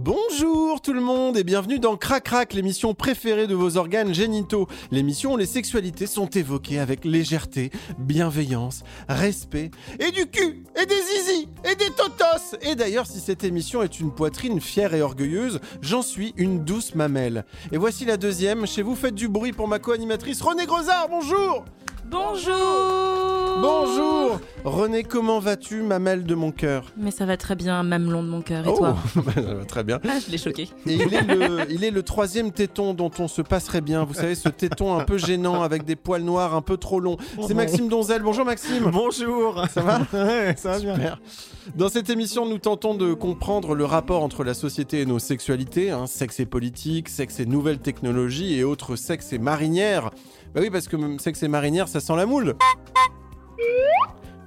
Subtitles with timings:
[0.00, 4.66] Bonjour tout le monde et bienvenue dans Crac l'émission préférée de vos organes génitaux.
[4.90, 10.94] L'émission où les sexualités sont évoquées avec légèreté, bienveillance, respect et du cul et des
[10.94, 12.56] zizi et des totos.
[12.62, 16.94] Et d'ailleurs, si cette émission est une poitrine fière et orgueilleuse, j'en suis une douce
[16.94, 17.44] mamelle.
[17.70, 18.66] Et voici la deuxième.
[18.66, 21.08] Chez vous, faites du bruit pour ma co-animatrice René Grosard.
[21.10, 21.66] Bonjour.
[22.12, 22.52] Bonjour
[23.62, 26.84] Bonjour René, comment vas-tu, mamelle de mon cœur?
[26.96, 28.96] Mais ça va très bien, mamelon de mon cœur, et Oh, toi?
[29.14, 29.98] ça va Très bien.
[30.08, 30.68] Ah, je l'ai choqué.
[30.86, 34.04] Et il est, le, il est le troisième téton dont on se passerait bien.
[34.04, 37.16] Vous savez, ce téton un peu gênant avec des poils noirs un peu trop longs.
[37.46, 38.22] C'est Maxime Donzel.
[38.22, 38.90] Bonjour Maxime.
[38.92, 40.00] Bonjour Ça va?
[40.12, 40.94] Ouais, ça va bien.
[40.94, 41.20] Super.
[41.76, 45.90] Dans cette émission, nous tentons de comprendre le rapport entre la société et nos sexualités,
[45.90, 50.10] hein, sexe et politique, sexe et nouvelles technologies et autres sexes et marinières.
[50.54, 52.54] Bah oui, parce que même sexe et marinière, ça sent la moule.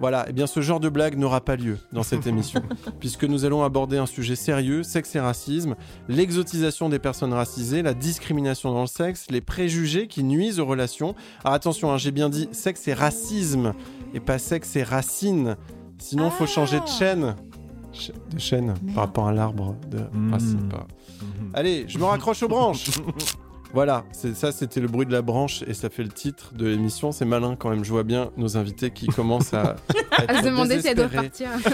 [0.02, 2.61] Voilà, et bien ce genre de blague n'aura pas lieu dans cette émission,
[3.00, 5.76] puisque nous allons aborder un sujet sérieux, sexe et racisme,
[6.09, 11.16] l'exotisation des personnes racisées, la discrimination dans le sexe, les préjugés qui nuisent aux relations.
[11.45, 13.73] Alors attention, hein, j'ai bien dit sexe et racisme,
[14.14, 15.56] et pas sexe et racine.
[15.98, 17.36] Sinon, faut changer de chaîne.
[17.94, 20.33] Ch- de chaîne par rapport à l'arbre de Mm.
[20.33, 20.67] racine.
[20.70, 20.88] pas-
[21.53, 22.89] Allez, je me raccroche aux branches.
[23.76, 26.66] Voilà, c'est ça, c'était le bruit de la branche et ça fait le titre de
[26.66, 27.12] l'émission.
[27.12, 27.84] C'est malin quand même.
[27.84, 29.76] Je vois bien nos invités qui commencent à,
[30.12, 31.50] à être à se demander si elle doit désespérés.
[31.59, 31.72] partir.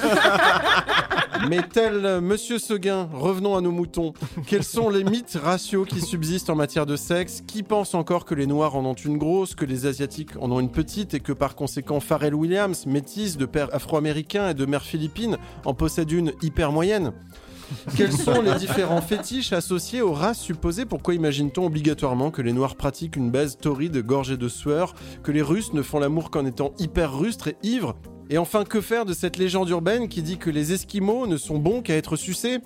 [1.48, 4.14] Mais tel euh, Monsieur Seguin, revenons à nos moutons.
[4.48, 7.44] Quels sont les mythes raciaux qui subsistent en matière de sexe?
[7.46, 10.60] Qui pense encore que les Noirs en ont une grosse, que les Asiatiques en ont
[10.60, 14.82] une petite et que par conséquent Pharrell Williams, métisse de père afro-américain et de mère
[14.82, 17.12] philippine, en possède une hyper moyenne?
[17.96, 20.86] Quels sont les différents fétiches associés aux races supposées?
[20.86, 24.94] Pourquoi imagine-t-on obligatoirement que les Noirs pratiquent une baise torride gorgée de sueur,
[25.24, 27.96] que les Russes ne font l'amour qu'en étant hyper rustres et ivres?
[28.30, 31.58] Et enfin, que faire de cette légende urbaine qui dit que les Esquimaux ne sont
[31.58, 32.60] bons qu'à être sucés?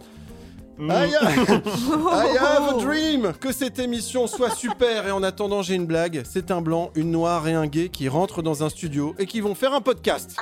[0.78, 5.08] I, I have a dream Que cette émission soit super.
[5.08, 6.24] Et en attendant j'ai une blague.
[6.26, 9.40] C'est un blanc, une noire et un gay qui rentrent dans un studio et qui
[9.40, 10.36] vont faire un podcast.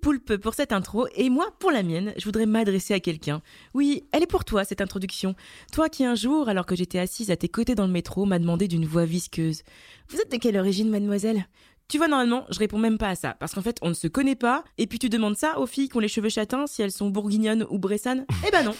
[0.00, 3.42] Poulpe pour cette intro, et moi, pour la mienne, je voudrais m'adresser à quelqu'un.
[3.74, 5.34] Oui, elle est pour toi, cette introduction.
[5.72, 8.38] Toi qui un jour, alors que j'étais assise à tes côtés dans le métro, m'a
[8.38, 9.62] demandé d'une voix visqueuse.
[10.08, 11.46] Vous êtes de quelle origine, mademoiselle?
[11.88, 14.06] Tu vois, normalement, je réponds même pas à ça, parce qu'en fait, on ne se
[14.06, 16.80] connaît pas, et puis tu demandes ça aux filles qui ont les cheveux châtains, si
[16.82, 18.74] elles sont bourguignonnes ou bressanes Eh ben non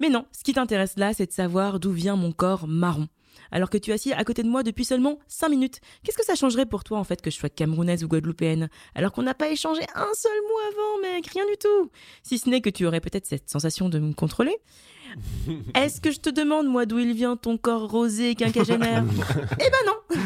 [0.00, 3.08] Mais non, ce qui t'intéresse là, c'est de savoir d'où vient mon corps marron.
[3.50, 6.24] Alors que tu es assis à côté de moi depuis seulement 5 minutes, qu'est-ce que
[6.24, 9.34] ça changerait pour toi en fait que je sois camerounaise ou guadeloupéenne Alors qu'on n'a
[9.34, 11.90] pas échangé un seul mot avant, mec, rien du tout
[12.22, 14.56] Si ce n'est que tu aurais peut-être cette sensation de me contrôler
[15.74, 19.04] Est-ce que je te demande, moi, d'où il vient ton corps rosé et quinquagénaire?
[19.60, 20.22] Eh ben non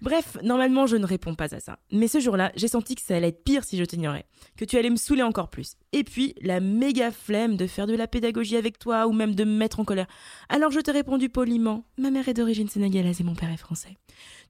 [0.00, 1.78] Bref, normalement, je ne réponds pas à ça.
[1.92, 4.24] Mais ce jour-là, j'ai senti que ça allait être pire si je t'ignorais.
[4.56, 5.76] Que tu allais me saouler encore plus.
[5.92, 9.44] Et puis, la méga flemme de faire de la pédagogie avec toi ou même de
[9.44, 10.06] me mettre en colère.
[10.48, 11.84] Alors je t'ai répondu poliment.
[11.98, 13.96] Ma mère est d'origine sénégalaise et mon père est français.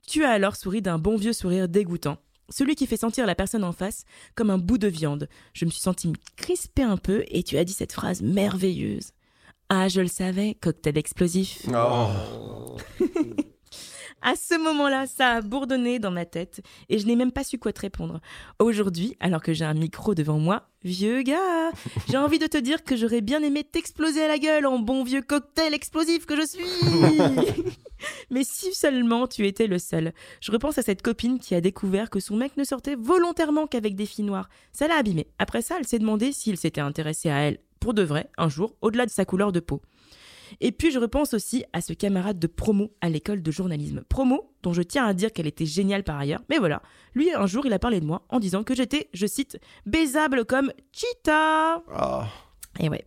[0.08, 2.16] Tu as alors souri d'un bon vieux sourire dégoûtant.
[2.48, 5.28] Celui qui fait sentir la personne en face comme un bout de viande.
[5.52, 9.12] Je me suis sentie crisper un peu et tu as dit cette phrase merveilleuse.
[9.68, 11.66] Ah, je le savais, cocktail explosif.
[14.22, 17.58] À ce moment-là, ça a bourdonné dans ma tête et je n'ai même pas su
[17.58, 18.20] quoi te répondre.
[18.58, 21.70] Aujourd'hui, alors que j'ai un micro devant moi, vieux gars,
[22.08, 25.04] j'ai envie de te dire que j'aurais bien aimé t'exploser à la gueule en bon
[25.04, 26.64] vieux cocktail explosif que je suis.
[28.30, 30.12] Mais si seulement tu étais le seul.
[30.40, 33.94] Je repense à cette copine qui a découvert que son mec ne sortait volontairement qu'avec
[33.94, 34.48] des filles noires.
[34.72, 35.28] Ça l'a abîmé.
[35.38, 38.76] Après ça, elle s'est demandé s'il s'était intéressé à elle pour de vrai, un jour,
[38.82, 39.80] au-delà de sa couleur de peau.
[40.60, 44.02] Et puis je repense aussi à ce camarade de promo à l'école de journalisme.
[44.08, 46.42] Promo, dont je tiens à dire qu'elle était géniale par ailleurs.
[46.50, 46.82] Mais voilà,
[47.14, 50.44] lui un jour il a parlé de moi en disant que j'étais, je cite, baisable
[50.44, 51.82] comme Cheetah.
[51.94, 52.28] Ah.
[52.78, 53.04] Et ouais.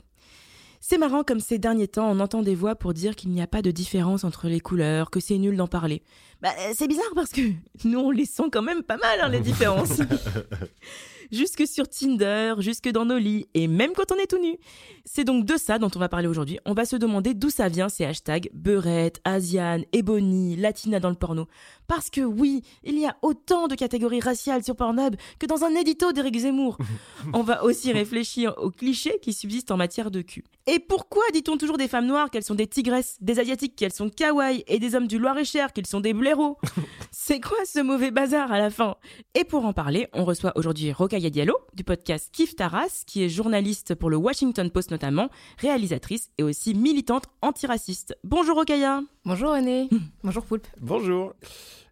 [0.86, 3.48] C'est marrant comme ces derniers temps on entend des voix pour dire qu'il n'y a
[3.48, 6.04] pas de différence entre les couleurs, que c'est nul d'en parler.
[6.42, 7.40] Bah, c'est bizarre parce que
[7.86, 10.02] nous on les sent quand même pas mal hein, les différences.
[11.34, 14.58] jusque sur Tinder, jusque dans nos lits, et même quand on est tout nu.
[15.06, 16.60] C'est donc de ça dont on va parler aujourd'hui.
[16.66, 21.16] On va se demander d'où ça vient ces hashtags beurette, asiane, ebony, latina dans le
[21.16, 21.48] porno.
[21.88, 25.72] Parce que oui, il y a autant de catégories raciales sur Pornhub que dans un
[25.76, 26.78] édito d'Éric Zemmour.
[27.34, 30.44] On va aussi réfléchir aux clichés qui subsistent en matière de cul.
[30.66, 34.10] Et pourquoi dit-on toujours des femmes noires qu'elles sont des tigresses, des asiatiques qu'elles sont
[34.10, 36.58] kawaii et des hommes du Loir-et-Cher qu'ils sont des blaireaux?
[37.12, 38.96] C'est quoi ce mauvais bazar à la fin?
[39.36, 40.94] Et pour en parler, on reçoit aujourd'hui
[41.30, 45.30] Diallo du podcast Kif Taras, qui est journaliste pour le Washington Post notamment,
[45.60, 48.16] réalisatrice et aussi militante antiraciste.
[48.24, 49.90] Bonjour Rokaya Bonjour René.
[50.24, 50.68] Bonjour Poulpe.
[50.82, 51.34] Bonjour.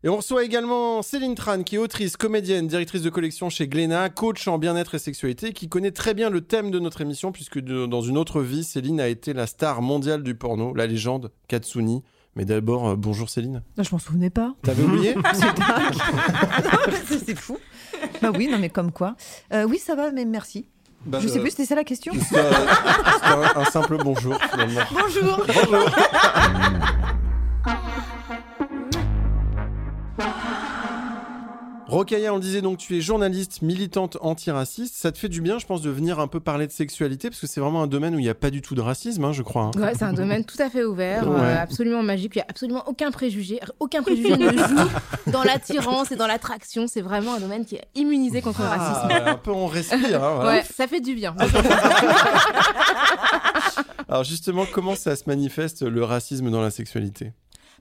[0.04, 4.10] Et on reçoit également Céline Tran, qui est autrice, comédienne, directrice de collection chez Glénat,
[4.10, 7.60] coach en bien-être et sexualité, qui connaît très bien le thème de notre émission, puisque
[7.60, 11.32] de- dans une autre vie, Céline a été la star mondiale du porno, la légende
[11.48, 12.02] Katsuni.
[12.36, 13.62] Mais d'abord, euh, bonjour Céline.
[13.78, 14.54] Non, je m'en souvenais pas.
[14.64, 16.96] T'avais oublié C'est dingue.
[17.06, 17.58] C'est- c'est fou.
[18.22, 19.16] Bah oui, non mais comme quoi.
[19.54, 20.68] Euh, oui, ça va, mais merci.
[21.06, 22.40] Bah, je sais euh, plus, c'était ça la question C'était
[23.24, 24.82] un, un simple bonjour finalement.
[24.92, 25.46] Bonjour.
[31.92, 34.96] Rokaya, on le disait donc, tu es journaliste, militante antiraciste.
[34.96, 37.42] Ça te fait du bien, je pense, de venir un peu parler de sexualité, parce
[37.42, 39.34] que c'est vraiment un domaine où il n'y a pas du tout de racisme, hein,
[39.34, 39.64] je crois.
[39.76, 39.80] hein.
[39.80, 41.40] Ouais, c'est un domaine tout à fait ouvert, Ouais.
[41.42, 42.32] euh, absolument magique.
[42.36, 43.60] Il n'y a absolument aucun préjugé.
[43.82, 44.90] Aucun préjugé ne joue
[45.32, 46.88] dans l'attirance et dans l'attraction.
[46.88, 49.10] C'est vraiment un domaine qui est immunisé contre le racisme.
[49.12, 50.24] Ah, un peu on respire.
[50.24, 50.50] hein, voilà.
[50.50, 51.36] Ouais, ça fait du bien.
[54.08, 57.32] Alors justement, comment ça se manifeste le racisme dans la sexualité?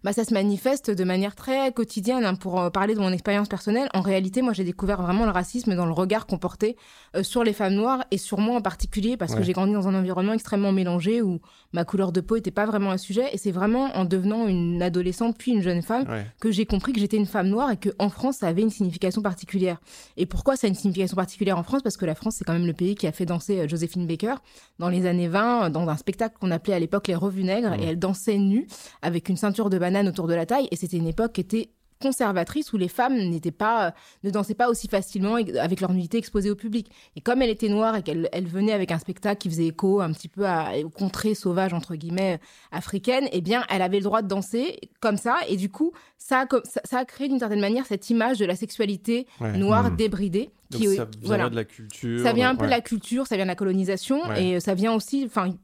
[0.05, 2.25] Bah, ça se manifeste de manière très quotidienne.
[2.25, 2.35] hein.
[2.35, 5.75] Pour euh, parler de mon expérience personnelle, en réalité, moi, j'ai découvert vraiment le racisme
[5.77, 6.77] dans le regard qu'on portait
[7.17, 9.39] euh, sur les femmes noires et sur moi en particulier, parce Ouais.
[9.39, 11.41] que j'ai grandi dans un environnement extrêmement mélangé où
[11.73, 13.29] ma couleur de peau n'était pas vraiment un sujet.
[13.33, 16.27] Et c'est vraiment en devenant une adolescente puis une jeune femme Ouais.
[16.41, 18.71] que j'ai compris que j'étais une femme noire et que en France, ça avait une
[18.71, 19.81] signification particulière.
[20.17, 21.83] Et pourquoi ça a une signification particulière en France?
[21.83, 24.07] Parce que la France, c'est quand même le pays qui a fait danser euh, Joséphine
[24.07, 24.35] Baker
[24.79, 27.71] dans les années 20, euh, dans un spectacle qu'on appelait à l'époque les revues nègres,
[27.71, 27.81] Mhm.
[27.81, 28.67] et elle dansait nue
[29.03, 30.69] avec une ceinture de banane autour de la taille.
[30.71, 31.71] Et c'était une époque qui était
[32.03, 33.91] conservatrice où les femmes n'étaient pas euh,
[34.25, 37.69] ne dansaient pas aussi facilement avec leur nudité exposée au public et comme elle était
[37.69, 40.71] noire et qu'elle elle venait avec un spectacle qui faisait écho un petit peu à,
[40.83, 42.41] aux contrées sauvages entre guillemets
[42.73, 46.41] africaines eh bien elle avait le droit de danser comme ça et du coup ça
[46.43, 49.59] a, ça, ça a créé d'une certaine manière cette image de la sexualité Ouais.
[49.59, 49.97] noire Mhm.
[49.97, 52.23] débridée Donc qui ça viendrait de la culture.
[52.23, 52.67] ça vient un peu ouais.
[52.69, 54.45] de la culture, ça vient de la colonisation Ouais.
[54.45, 55.55] et euh, ça vient aussi, enfin,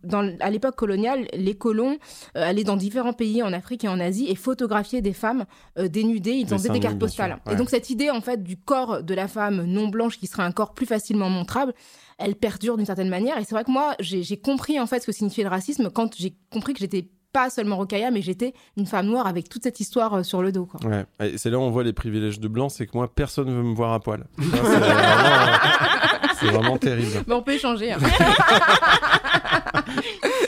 [0.41, 1.99] à l'époque coloniale, les colons
[2.37, 5.45] euh, allaient dans différents pays en Afrique et en Asie et photographiaient des femmes
[5.79, 7.39] euh, dénudées, ils en faisaient des cartes postales.
[7.47, 7.53] ouais.
[7.53, 10.43] Et donc cette idée en fait du corps de la femme non blanche qui serait
[10.43, 11.75] un corps plus facilement montrable,
[12.19, 13.39] elle perdure d'une certaine manière.
[13.39, 15.91] Et c'est vrai que moi, j'ai j'ai compris en fait ce que signifiait le racisme
[15.91, 19.63] quand j'ai compris que j'étais pas seulement Rokaya, mais j'étais une femme noire avec toute
[19.63, 20.65] cette histoire euh, sur le dos.
[20.65, 20.81] Quoi.
[20.89, 23.55] Ouais, et c'est là où on voit les privilèges de blanc, c'est que moi, personne
[23.55, 24.25] veut me voir à poil.
[24.41, 27.25] Ça, c'est vraiment, euh, c'est vraiment terrible.
[27.27, 27.93] Mais on peut échanger.
[27.93, 27.99] hein.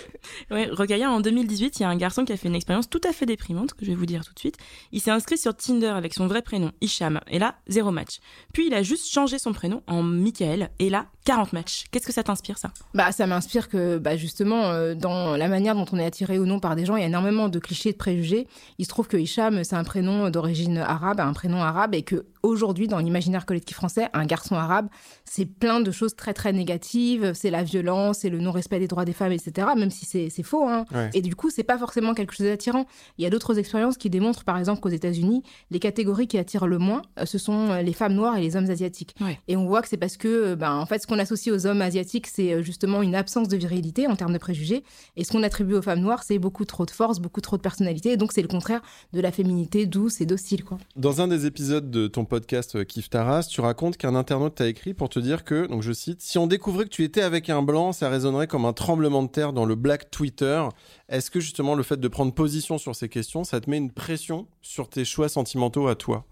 [0.51, 3.01] Ouais, Rokaya, en 2018, il y a un garçon qui a fait une expérience tout
[3.05, 4.57] à fait déprimante, que je vais vous dire tout de suite.
[4.93, 8.19] Il s'est inscrit sur Tinder avec son vrai prénom, Hicham, et là, zéro match.
[8.53, 11.85] Puis il a juste changé son prénom en Michael, et là, 40 matchs.
[11.91, 12.71] Qu'est-ce que ça t'inspire, ça?
[12.95, 16.47] Bah, ça m'inspire que, bah, justement, euh, dans la manière dont on est attiré ou
[16.47, 18.47] non par des gens, il y a énormément de clichés, de préjugés.
[18.79, 22.27] Il se trouve que Hicham, c'est un prénom d'origine arabe, un prénom arabe, et que
[22.43, 24.89] aujourd'hui, dans l'imaginaire collectif français, un garçon arabe,
[25.25, 27.33] c'est plein de choses très très négatives.
[27.35, 29.69] C'est la violence, c'est le non-respect des droits des femmes, etc.
[29.77, 30.69] Même si c'est c'est faux.
[30.69, 30.85] Hein.
[30.95, 31.11] Ouais.
[31.15, 32.87] Et du coup, c'est pas forcément quelque chose d'attirant.
[33.19, 36.67] Il y a d'autres expériences qui démontrent, par exemple, qu'aux États-Unis, les catégories qui attirent
[36.67, 39.15] le moins, euh, ce sont euh, les femmes noires et les hommes asiatiques.
[39.21, 39.39] Ouais.
[39.49, 41.67] Et on voit que c'est parce que, euh, ben, en fait, ce qu'on associe aux
[41.67, 44.85] hommes asiatiques, c'est justement une absence de virilité en termes de préjugés.
[45.17, 47.63] Et ce qu'on attribue aux femmes noires, c'est beaucoup trop de force, beaucoup trop de
[47.63, 48.13] personnalité.
[48.13, 48.81] Et donc, c'est le contraire
[49.13, 50.79] de la féminité douce et docile, quoi.
[50.97, 54.95] Dans un des épisodes de ton podcast Kif Taras, tu racontes qu'un internaute t'a écrit
[54.95, 57.63] pour te dire que, donc je cite, si on découvrait que tu étais avec un
[57.63, 60.65] blanc, ça résonnerait comme un tremblement de terre dans le black Twitter.
[61.09, 63.93] Est-ce que justement le fait de prendre position sur ces questions, ça te met une
[63.93, 66.27] pression sur tes choix sentimentaux à toi?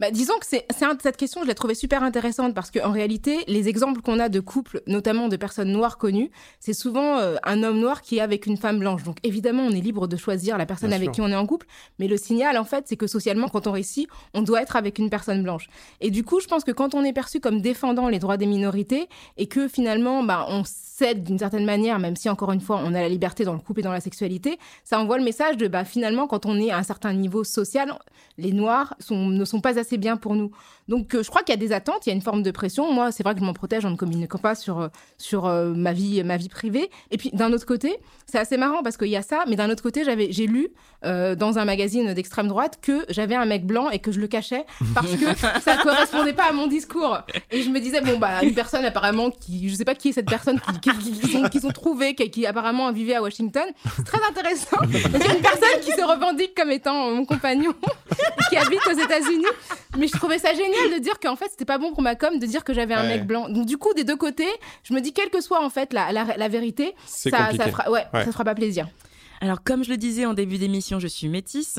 [0.00, 0.66] Bah, disons que c'est,
[1.00, 4.40] cette question, je l'ai trouvée super intéressante parce qu'en réalité, les exemples qu'on a de
[4.40, 8.46] couples, notamment de personnes noires connues, c'est souvent euh, un homme noir qui est avec
[8.46, 9.02] une femme blanche.
[9.04, 11.14] Donc évidemment, on est libre de choisir la personne Bien avec sûr.
[11.14, 11.66] qui on est en couple,
[11.98, 14.98] mais le signal, en fait, c'est que socialement, quand on réussit, on doit être avec
[14.98, 15.68] une personne blanche.
[16.00, 18.46] Et du coup, je pense que quand on est perçu comme défendant les droits des
[18.46, 22.80] minorités et que finalement, bah, on cède d'une certaine manière, même si encore une fois,
[22.84, 25.56] on a la liberté dans le couple et dans la sexualité, ça envoie le message
[25.56, 27.92] de, bah, finalement, quand on est à un certain niveau social,
[28.36, 30.50] les noirs sont, ne sont pas assez bien pour nous.
[30.88, 32.50] Donc euh, je crois qu'il y a des attentes, il y a une forme de
[32.50, 32.92] pression.
[32.92, 34.88] Moi, c'est vrai que je m'en protège en ne communiquant pas sur euh,
[35.18, 36.90] sur euh, ma vie ma vie privée.
[37.10, 37.96] Et puis d'un autre côté,
[38.26, 40.68] c'est assez marrant parce qu'il y a ça, mais d'un autre côté, j'avais j'ai lu
[41.04, 44.64] dans un magazine d'extrême droite que j'avais un mec blanc et que je le cachais
[44.96, 47.18] parce que ça correspondait pas à mon discours.
[47.52, 50.12] Et je me disais bon bah une personne apparemment qui je sais pas qui est
[50.12, 53.62] cette personne qui qui, qui, sont, qui sont trouvés qui, qui apparemment vivait à Washington.
[53.96, 54.80] C'est très intéressant.
[54.80, 57.74] Donc, une personne qui se revendique comme étant mon compagnon
[58.50, 59.44] qui habite aux États-Unis.
[59.96, 62.38] Mais je trouvais ça génial de dire qu'en fait, c'était pas bon pour ma com
[62.38, 63.48] de dire que j'avais un mec blanc.
[63.48, 64.48] Donc, du coup, des deux côtés,
[64.84, 68.04] je me dis, quelle que soit en fait la, la, vérité, ça, ça, fera, ouais,
[68.12, 68.86] ça fera pas plaisir.
[69.40, 71.78] Alors, comme je le disais en début d'émission, je suis métisse.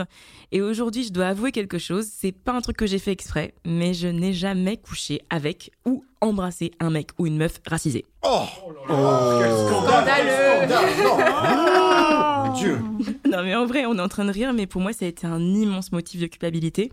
[0.52, 2.08] Et aujourd'hui, je dois avouer quelque chose.
[2.10, 6.06] C'est pas un truc que j'ai fait exprès, mais je n'ai jamais couché avec ou
[6.22, 8.06] embrassé un mec ou une meuf racisée.
[8.24, 8.44] Oh,
[8.90, 10.74] oh Quel scandaleux
[11.06, 12.80] oh Dieu
[13.30, 15.08] Non, mais en vrai, on est en train de rire, mais pour moi, ça a
[15.08, 16.92] été un immense motif de culpabilité.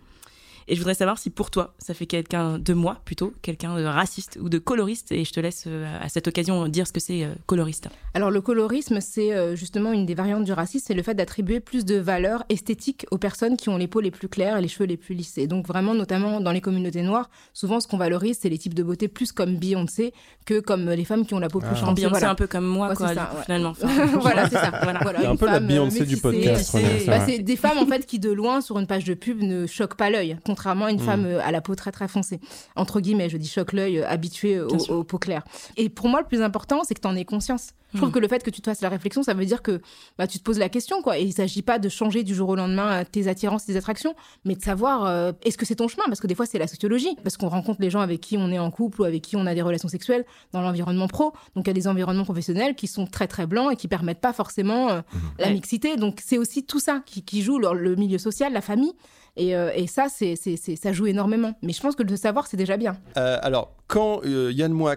[0.68, 3.84] Et je voudrais savoir si pour toi, ça fait quelqu'un de moi plutôt, quelqu'un de
[3.84, 5.12] raciste ou de coloriste.
[5.12, 7.88] Et je te laisse euh, à cette occasion dire ce que c'est euh, coloriste.
[8.14, 11.60] Alors le colorisme, c'est euh, justement une des variantes du racisme, c'est le fait d'attribuer
[11.60, 14.66] plus de valeur esthétique aux personnes qui ont les peaux les plus claires et les
[14.66, 15.38] cheveux les plus lisses.
[15.38, 18.74] Et donc vraiment, notamment dans les communautés noires, souvent ce qu'on valorise, c'est les types
[18.74, 20.12] de beauté plus comme Beyoncé
[20.46, 21.92] que comme les femmes qui ont la peau plus ah.
[21.92, 22.30] Beyoncé voilà.
[22.30, 23.10] un peu comme moi, quoi,
[23.44, 23.72] finalement.
[24.20, 24.72] voilà, c'est ça.
[24.82, 25.30] Voilà.
[25.30, 26.76] un peu la Beyoncé du podcast.
[27.06, 29.66] Bah, c'est des femmes en fait qui de loin sur une page de pub ne
[29.68, 31.04] choquent pas l'œil contrairement à une mm.
[31.04, 32.40] femme euh, à la peau très très foncée.
[32.76, 35.44] Entre guillemets, je dis choc l'œil, euh, habitué aux, peaux claires.
[35.76, 37.68] Et pour moi, le plus important, c'est que tu en aies conscience.
[37.92, 38.12] Je trouve mm.
[38.12, 39.80] que le fait que tu te fasses la réflexion, ça veut dire que
[40.18, 41.18] bah, tu te poses la question, quoi.
[41.18, 44.14] Et il s'agit pas de changer du jour au lendemain euh, tes attirances, tes attractions,
[44.44, 47.16] mais de savoir est-ce que c'est ton chemin, parce que des fois c'est la sociologie,
[47.22, 49.46] parce qu'on rencontre les gens avec qui on est en couple ou avec qui on
[49.46, 51.32] a des relations sexuelles dans l'environnement pro.
[51.54, 54.20] Donc il y a des environnements professionnels qui sont très très blancs et qui permettent
[54.20, 55.02] pas forcément mm.
[55.38, 55.96] la mixité.
[55.96, 58.94] Donc c'est aussi tout ça qui, qui joue le milieu social, la famille.
[59.38, 61.54] Euh, et, ça, c'est, ça joue énormément.
[61.62, 62.96] Mais je pense que de le savoir, c'est déjà bien.
[63.16, 64.96] Euh, alors, quand euh, Yann Moix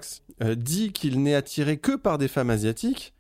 [0.56, 3.14] dit qu'il n'est attiré que par des femmes asiatiques,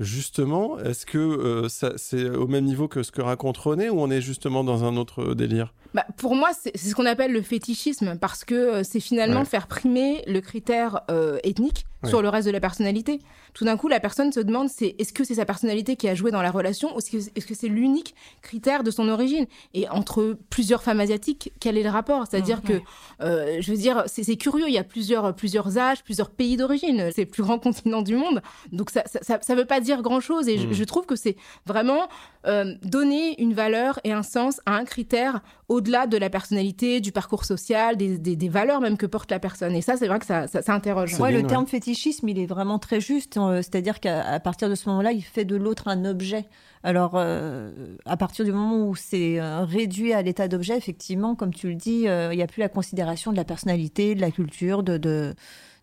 [0.00, 4.22] justement, est-ce que c'est au même niveau que ce que raconte René ou on est
[4.22, 5.74] justement dans un autre délire?
[5.92, 10.24] Bah, Pour moi, c'est, ce qu'on appelle le fétichisme parce que c'est finalement faire primer
[10.26, 11.02] le critère
[11.44, 13.20] ethnique sur le reste de la personnalité.
[13.54, 16.14] Tout d'un coup, la personne se demande c'est est-ce que c'est sa personnalité qui a
[16.14, 19.46] joué dans la relation ou est-ce que c'est l'unique critère de son origine?
[19.74, 22.26] Et entre plusieurs femmes asiatiques, quel est le rapport?
[22.28, 22.80] C'est-à-dire mmh, que,
[23.22, 27.10] euh, je veux dire, c'est curieux, il y a plusieurs, plusieurs âges, plusieurs pays d'origine,
[27.14, 28.42] c'est le plus grand continent du monde.
[28.72, 30.86] Donc ça ça, veut pas dire grand-chose et je, mmh.
[30.86, 32.08] trouve que c'est vraiment
[32.46, 37.12] euh, donner une valeur et un sens à un critère au-delà de la personnalité, du
[37.12, 39.74] parcours social, des, des, valeurs même que porte la personne.
[39.74, 41.18] Et ça, c'est vrai que ça, ça, interroge.
[41.18, 43.36] Ouais, le terme fétichisme, il est vraiment très juste.
[43.36, 43.56] Hein.
[43.56, 46.46] C'est-à-dire qu'à partir de ce moment-là, il fait de l'autre un objet.
[46.82, 51.54] Alors, euh, à partir du moment où c'est euh, réduit à l'état d'objet, effectivement, comme
[51.54, 54.82] tu le dis, il n'y a plus la considération de la personnalité, de la culture,
[54.82, 55.34] de, de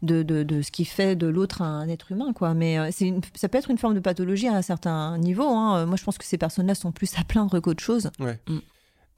[0.01, 2.31] de, de, ce qui fait de l'autre un, être humain.
[2.31, 2.53] Quoi.
[2.53, 5.43] Mais c'est ça peut être une forme de pathologie à un certain niveau.
[5.43, 5.85] Hein.
[5.87, 8.09] Moi, je pense que ces personnes-là sont plus à plaindre qu'autre chose.
[8.17, 8.39] Ouais.
[8.47, 8.59] Mm.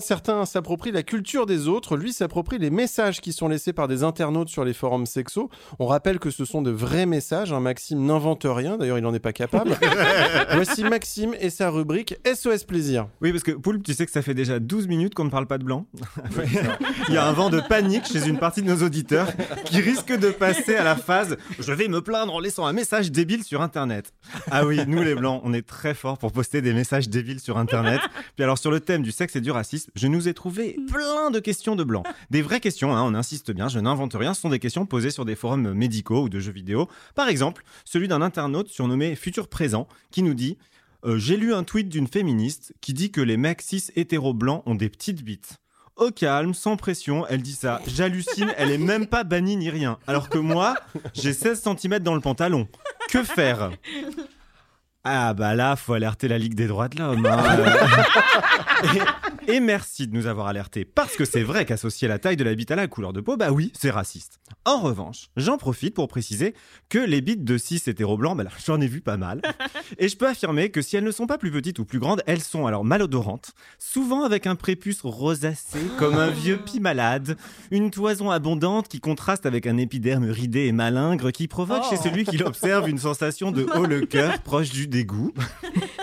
[0.01, 4.03] Certains s'approprient la culture des autres, lui s'approprie les messages qui sont laissés par des
[4.03, 5.47] internautes sur les forums sexos.
[5.79, 7.59] On rappelle que ce sont de vrais messages, hein.
[7.59, 9.77] Maxime n'invente rien, d'ailleurs il n'en est pas capable.
[10.53, 13.07] Voici Maxime et sa rubrique SOS Plaisir.
[13.21, 15.47] Oui, parce que Poulpe, tu sais que ça fait déjà 12 minutes qu'on ne parle
[15.47, 15.85] pas de blanc.
[17.07, 19.27] il y a un vent de panique chez une partie de nos auditeurs
[19.65, 23.11] qui risque de passer à la phase «je vais me plaindre en laissant un message
[23.11, 24.13] débile sur Internet».
[24.51, 27.57] Ah oui, nous les blancs, on est très forts pour poster des messages débiles sur
[27.57, 28.01] Internet.
[28.35, 31.31] Puis alors sur le thème du sexe et du racisme, je nous ai trouvé plein
[31.31, 32.03] de questions de blanc.
[32.29, 35.11] Des vraies questions, hein, on insiste bien, je n'invente rien, ce sont des questions posées
[35.11, 36.87] sur des forums médicaux ou de jeux vidéo.
[37.15, 40.57] Par exemple, celui d'un internaute surnommé Futur Présent qui nous dit
[41.05, 44.63] euh, J'ai lu un tweet d'une féministe qui dit que les mecs cis hétéro blancs
[44.65, 45.57] ont des petites bites
[45.97, 47.79] au calme, sans pression, elle dit ça.
[47.85, 49.99] J'hallucine, elle est même pas bannie ni rien.
[50.07, 50.75] Alors que moi,
[51.13, 52.67] j'ai 16 cm dans le pantalon.
[53.09, 53.71] Que faire?
[55.03, 57.25] Ah bah là, faut alerter la Ligue des droits de l'homme.
[57.25, 57.57] Hein.
[59.47, 62.55] et, merci de nous avoir alertés, parce que c'est vrai qu'associer la taille de la
[62.55, 64.39] bite à la couleur de peau, bah oui, c'est raciste.
[64.65, 66.53] En revanche, j'en profite pour préciser
[66.89, 69.41] que les bites de 6 hétéro blancs, bah j'en ai vu pas mal.
[69.97, 72.23] Et je peux affirmer que si elles ne sont pas plus petites ou plus grandes,
[72.27, 77.37] elles sont alors malodorantes, souvent avec un prépuce rosacé comme un vieux pis malade,
[77.71, 82.25] une toison abondante qui contraste avec un épiderme ridé et malingre qui provoque chez celui
[82.25, 85.33] qui l'observe une sensation de haut le cœur proche du dégoût.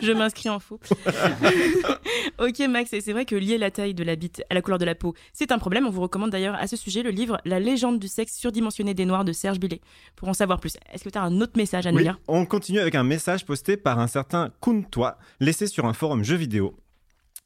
[0.03, 0.81] Je m'inscris en faux.
[2.39, 4.87] ok Max, c'est vrai que lier la taille de la bite à la couleur de
[4.87, 5.87] la peau, c'est un problème.
[5.87, 9.05] On vous recommande d'ailleurs à ce sujet le livre La légende du sexe surdimensionné des
[9.05, 9.83] Noirs de Serge Billet
[10.17, 10.77] pour en savoir plus.
[10.93, 12.19] Est-ce que tu as un autre message à nous lire?
[12.27, 16.37] On continue avec un message posté par un certain Kuntois, laissé sur un forum jeu
[16.37, 16.75] vidéo.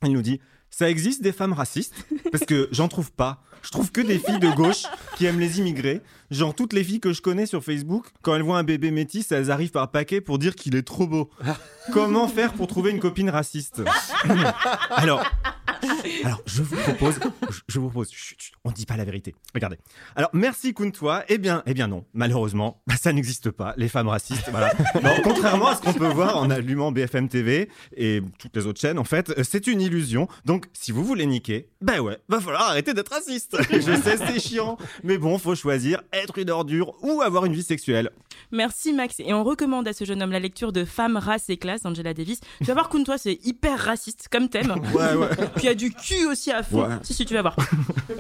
[0.05, 0.41] Il nous dit
[0.73, 2.07] ça existe des femmes racistes?
[2.33, 3.43] Parce que j'en trouve pas.
[3.63, 4.85] Je trouve que des filles de gauche
[5.17, 6.01] qui aiment les immigrés.
[6.31, 9.31] Genre toutes les filles que je connais sur Facebook, quand elles voient un bébé métis,
[9.31, 11.31] elles arrivent par paquet pour dire qu'il est trop beau.
[11.93, 13.83] Comment faire pour trouver une copine raciste?
[14.91, 15.23] Alors,
[16.25, 17.19] alors je vous propose,
[17.69, 19.35] je, vous propose, chut, chut, on ne dit pas la vérité.
[19.55, 19.79] Regardez.
[20.17, 21.25] Alors merci Kuntois.
[21.29, 23.75] Eh bien, eh bien non, malheureusement, bah, ça n'existe pas.
[23.77, 24.73] Les femmes racistes, voilà.
[25.03, 28.81] Non, contrairement à ce qu'on peut voir en allumant BFM TV et toutes les autres
[28.81, 30.29] chaînes, en fait, euh, c'est une illusion.
[30.45, 33.57] Donc, si vous voulez niquer, ben ouais, va falloir arrêter d'être raciste.
[33.71, 37.63] Je sais, c'est chiant, mais bon, faut choisir être une ordure ou avoir une vie
[37.63, 38.11] sexuelle.
[38.53, 39.17] Merci Max.
[39.19, 42.15] Et on recommande à ce jeune homme la lecture de Femmes, race et classe d'Angela
[42.15, 42.41] Davis.
[42.59, 44.75] Tu vas voir toi c'est hyper raciste comme thème.
[44.95, 45.29] Ouais, ouais.
[45.57, 46.83] Puis a du cul aussi à fond.
[46.83, 46.97] Ouais.
[47.03, 47.57] Si, si, tu vas voir.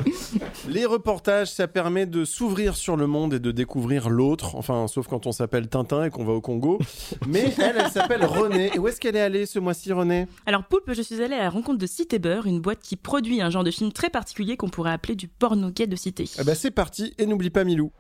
[0.68, 4.56] Les reportages, ça permet de s'ouvrir sur le monde et de découvrir l'autre.
[4.56, 6.78] Enfin, sauf quand on s'appelle Tintin et qu'on va au Congo.
[7.26, 8.70] Mais elle, elle s'appelle Renée.
[8.74, 11.42] Et où est-ce qu'elle est allée ce mois-ci, Renée Alors, Poulpe, je suis allée à
[11.42, 14.56] la rencontre de Cité Beurre, une boîte qui produit un genre de film très particulier
[14.56, 16.28] qu'on pourrait appeler du porno gay de cité.
[16.38, 17.14] Eh ben, c'est parti.
[17.18, 17.92] Et n'oublie pas Milou.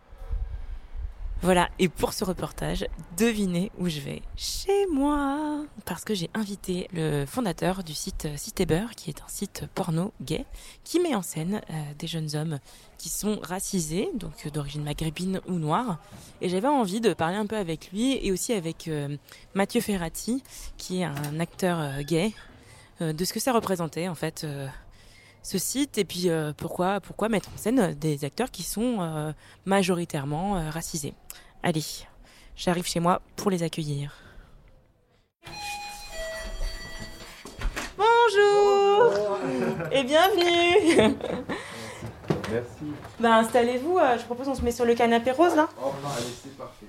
[1.42, 4.22] Voilà, et pour ce reportage, devinez où je vais.
[4.36, 9.26] Chez moi Parce que j'ai invité le fondateur du site Cité Beurre, qui est un
[9.26, 10.46] site porno gay,
[10.84, 12.60] qui met en scène euh, des jeunes hommes
[12.96, 15.98] qui sont racisés, donc euh, d'origine maghrébine ou noire.
[16.42, 19.16] Et j'avais envie de parler un peu avec lui et aussi avec euh,
[19.54, 20.44] Mathieu Ferrati,
[20.78, 22.32] qui est un acteur gay,
[23.00, 24.46] de ce que ça représentait en fait.
[25.42, 28.98] Euh, ce site et puis euh, pourquoi pourquoi mettre en scène des acteurs qui sont
[29.00, 29.32] euh,
[29.64, 31.14] majoritairement euh, racisés.
[31.62, 31.84] Allez,
[32.56, 34.14] j'arrive chez moi pour les accueillir.
[37.96, 39.38] Bonjour
[39.90, 41.16] et bienvenue.
[42.50, 42.92] Merci.
[43.20, 45.68] Ben installez-vous, euh, je propose on se met sur le canapé rose là.
[45.78, 46.86] Oh non, allez, c'est parfait.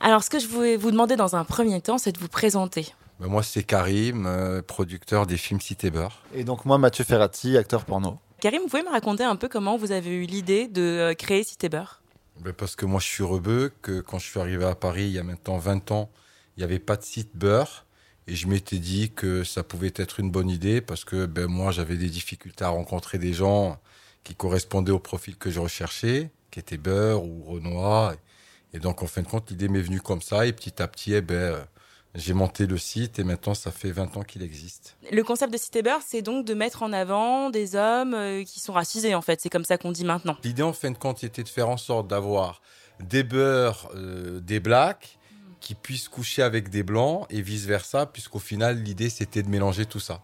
[0.00, 2.92] Alors ce que je voulais vous demander dans un premier temps, c'est de vous présenter.
[3.22, 6.24] Ben, moi, c'est Karim, euh, producteur des films Cité Beurre.
[6.34, 8.18] Et donc moi, Mathieu Ferrati, acteur porno.
[8.40, 11.44] Karim, vous pouvez me raconter un peu comment vous avez eu l'idée de euh, créer
[11.44, 12.02] Cité Beurre?
[12.40, 15.12] Ben, parce que moi, je suis rebeu, que quand je suis arrivé à Paris il
[15.12, 16.10] y a maintenant 20 ans,
[16.56, 17.86] il n'y avait pas de site beurre.
[18.26, 21.70] Et je m'étais dit que ça pouvait être une bonne idée parce que ben, moi,
[21.70, 23.78] j'avais des difficultés à rencontrer des gens
[24.24, 28.14] qui correspondaient au profil que je recherchais, qui étaient beurre ou Renoir.
[28.72, 30.44] Et donc, en fin de compte, l'idée m'est venue comme ça.
[30.44, 31.64] Et petit à petit, eh ben, euh,
[32.14, 34.96] j'ai monté le site et maintenant, ça fait 20 ans qu'il existe.
[35.10, 38.60] Le concept de Cité Beurre, c'est donc de mettre en avant des hommes euh, qui
[38.60, 39.40] sont racisés, en fait.
[39.40, 40.36] C'est comme ça qu'on dit maintenant.
[40.44, 42.60] L'idée, en fin de compte, était de faire en sorte d'avoir
[43.00, 45.18] des beurs, euh, des blacks,
[45.60, 50.00] qui puissent coucher avec des blancs et vice-versa, puisqu'au final, l'idée, c'était de mélanger tout
[50.00, 50.20] ça.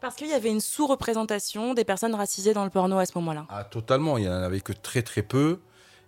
[0.00, 3.46] Parce qu'il y avait une sous-représentation des personnes racisées dans le porno à ce moment-là.
[3.48, 5.60] Ah, totalement, il n'y en avait que très très peu.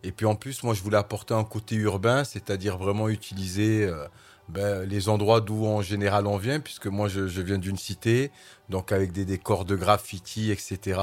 [0.05, 4.07] Et puis en plus, moi, je voulais apporter un côté urbain, c'est-à-dire vraiment utiliser euh,
[4.49, 8.31] ben, les endroits d'où en général on vient, puisque moi, je, je viens d'une cité,
[8.69, 11.01] donc avec des décors de graffiti, etc.,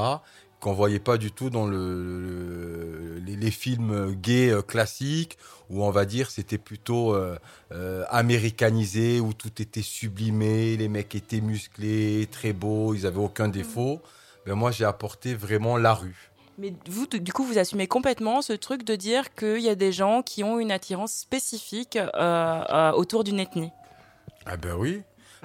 [0.60, 1.78] qu'on voyait pas du tout dans le,
[2.22, 5.38] le- les, les films gays euh, classiques,
[5.70, 7.38] où on va dire c'était plutôt euh,
[7.72, 13.48] euh, américanisé, où tout était sublimé, les mecs étaient musclés, très beaux, ils avaient aucun
[13.48, 14.02] défaut.
[14.46, 16.32] Ben, moi, j'ai apporté vraiment la rue.
[16.58, 19.92] Mais vous, du coup, vous assumez complètement ce truc de dire qu'il y a des
[19.92, 23.72] gens qui ont une attirance spécifique euh, euh, autour d'une ethnie.
[24.46, 25.02] Ah ben oui.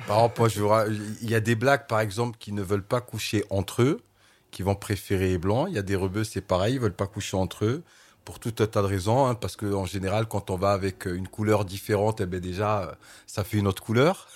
[0.06, 3.82] Par exemple, il y a des blacks, par exemple, qui ne veulent pas coucher entre
[3.82, 4.00] eux,
[4.50, 5.66] qui vont préférer les blancs.
[5.68, 7.82] Il y a des rebeux, c'est pareil, ils veulent pas coucher entre eux.
[8.24, 11.26] Pour tout un tas de raisons, hein, parce qu'en général, quand on va avec une
[11.26, 12.96] couleur différente, eh ben déjà,
[13.26, 14.28] ça fait une autre couleur.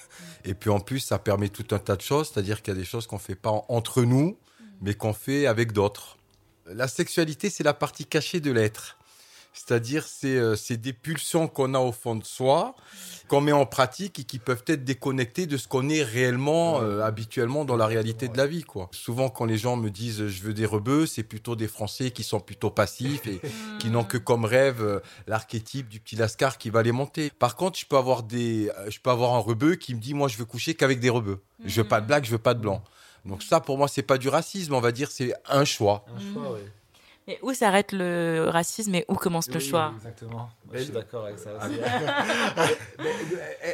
[0.44, 2.80] Et puis en plus, ça permet tout un tas de choses, c'est-à-dire qu'il y a
[2.80, 4.36] des choses qu'on fait pas en- entre nous,
[4.80, 6.16] mais qu'on fait avec d'autres.
[6.66, 8.96] La sexualité, c'est la partie cachée de l'être.
[9.54, 12.74] C'est-à-dire, c'est euh, c'est des pulsions qu'on a au fond de soi,
[13.28, 17.02] qu'on met en pratique et qui peuvent être déconnectées de ce qu'on est réellement, euh,
[17.02, 18.64] habituellement dans la réalité de la vie.
[18.64, 18.88] Quoi.
[18.90, 22.24] Souvent, quand les gens me disent je veux des rebeux, c'est plutôt des Français qui
[22.24, 23.40] sont plutôt passifs et
[23.78, 24.98] qui n'ont que comme rêve euh,
[25.28, 27.30] l'archétype du petit lascar qui va les monter.
[27.38, 30.26] Par contre, je peux avoir des, je peux avoir un rebeu qui me dit moi
[30.26, 31.40] je veux coucher qu'avec des rebeux.
[31.64, 32.82] Je veux pas de black, je veux pas de blanc.
[33.24, 36.04] Donc ça, pour moi, c'est pas du racisme, on va dire, c'est un choix.
[36.14, 36.60] Un choix, oui.
[37.26, 40.50] Mais où s'arrête le racisme et où commence le Oui, choix Exactement.
[40.74, 41.78] je suis d'accord avec ça Ah, aussi.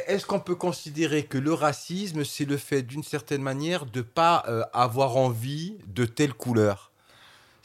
[0.07, 4.43] Est-ce qu'on peut considérer que le racisme, c'est le fait d'une certaine manière de pas
[4.47, 6.90] euh, avoir envie de telle couleur?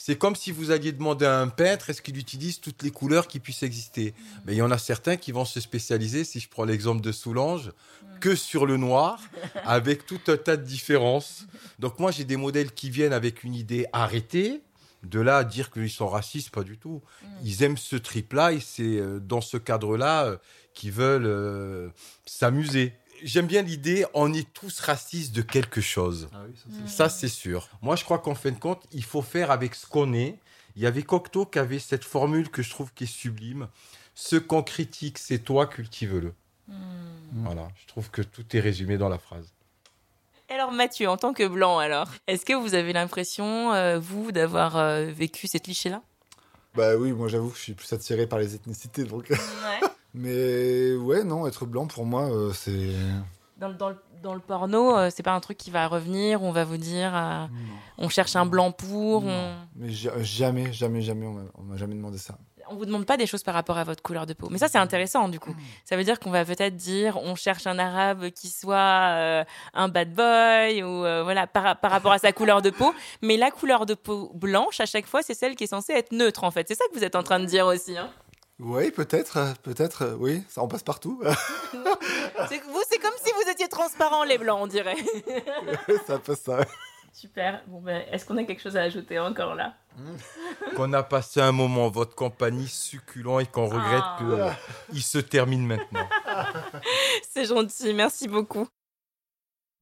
[0.07, 3.27] C'est comme si vous alliez demander à un peintre, est-ce qu'il utilise toutes les couleurs
[3.27, 4.15] qui puissent exister
[4.45, 7.11] Mais il y en a certains qui vont se spécialiser, si je prends l'exemple de
[7.11, 7.73] Soulange,
[8.21, 9.21] que sur le noir,
[9.65, 11.49] avec tout un tas de différences.
[11.81, 14.61] Donc moi, j'ai des modèles qui viennent avec une idée arrêtée.
[15.03, 17.03] De là à dire qu'ils sont racistes, pas du tout.
[17.43, 20.37] Ils aiment ce trip-là et c'est euh, dans ce cadre-là euh,
[20.73, 21.89] qu'ils veulent euh,
[22.27, 22.93] s'amuser.
[23.23, 26.29] J'aime bien l'idée, on est tous racistes de quelque chose.
[26.33, 26.89] Ah oui, ça, Mm.
[26.89, 27.69] Ça, c'est sûr.
[27.83, 30.39] Moi, je crois qu'en fin de compte, il faut faire avec ce qu'on est.
[30.77, 33.69] Il y avait Cocteau qui avait cette formule que je trouve qui est sublime.
[34.15, 36.35] Ce qu'on critique, c'est toi, cultive-le.
[37.33, 39.53] Voilà, je trouve que tout est résumé dans la phrase.
[40.49, 44.77] Alors Mathieu, en tant que blanc, alors, est-ce que vous avez l'impression, euh, vous, d'avoir
[44.77, 46.03] euh, vécu ces clichés-là
[46.75, 49.05] Bah oui, moi j'avoue que je suis plus attiré par les ethnicités.
[49.05, 49.31] Donc...
[50.17, 52.91] Mais ouais, non, être blanc pour moi, euh, c'est.
[53.59, 56.51] Dans, le- dans dans le porno, euh, c'est pas un truc qui va revenir, on
[56.51, 57.45] va vous dire, euh,
[57.99, 59.55] on cherche un blanc pour, on...
[59.77, 62.37] Mais ja- jamais, jamais, jamais, on m'a- jamais demandé ça.
[62.71, 64.49] on vous demande pas des choses par rapport à votre couleur de peau.
[64.51, 65.55] Mais ça, c'est intéressant, du coup.
[65.85, 68.77] Ça veut dire qu'on va peut-être dire, on cherche un arabe qui soit
[69.13, 72.93] euh, un bad boy, ou voilà, par, par rapport à sa couleur de peau.
[73.23, 76.11] Mais la couleur de peau blanche, à chaque fois, c'est celle qui est censée être
[76.13, 76.67] neutre, en fait.
[76.67, 77.97] C'est ça que vous êtes en train de dire aussi.
[77.97, 78.11] Hein.
[78.59, 81.21] Oui, peut-être, euh, peut-être, euh, oui, ça en passe partout.
[82.49, 84.97] C'est- Vous, c'est comme si vous étiez transparent, les blancs, on dirait.
[86.07, 86.61] ça passe ça.
[87.13, 87.63] Super.
[87.67, 89.75] Bon, ben, est-ce qu'on a quelque chose à ajouter encore là?
[90.77, 94.55] Qu'on a passé un moment en votre compagnie succulent et qu'on regrette Ah.
[94.91, 96.07] qu'il se termine maintenant.
[97.31, 98.69] C'est gentil, merci beaucoup.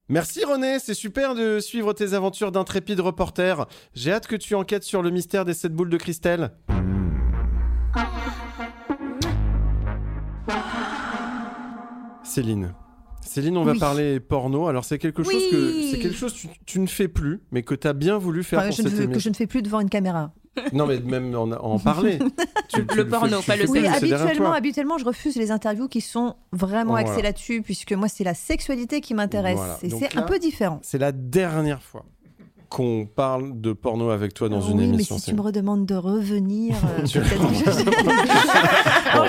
[0.08, 3.66] Merci René, c'est super de suivre tes aventures d'intrépide reporter.
[3.94, 6.54] J'ai hâte que tu enquêtes sur le mystère des sept boules de cristal.
[12.35, 12.75] Céline.
[13.20, 13.79] Céline, on va Oui.
[13.79, 14.66] parler porno.
[14.66, 15.88] Alors c'est quelque chose que Oui.
[15.90, 18.42] c'est quelque chose que tu, tu ne fais plus, mais que tu as bien voulu
[18.44, 20.33] faire Enfin, pour je ne cette veux- que je ne fais plus devant une caméra.
[20.73, 22.18] Non, mais même en, en parler.
[22.68, 24.01] Tu- tu Le fais- porno, pas le plus, Oui, sexe.
[24.01, 27.29] derrière habituellement, habituellement, je refuse les interviews qui sont vraiment axées Voilà.
[27.31, 29.57] là-dessus, puisque moi, c'est la sexualité qui m'intéresse.
[29.57, 29.79] Voilà.
[29.83, 30.81] Et c'est un peu différent.
[30.83, 32.05] C'est la dernière fois
[32.74, 35.14] qu'on parle de porno avec toi dans une oui, émission.
[35.14, 37.20] mais si tu me redemandes de revenir, euh, je...
[37.20, 37.28] Bon,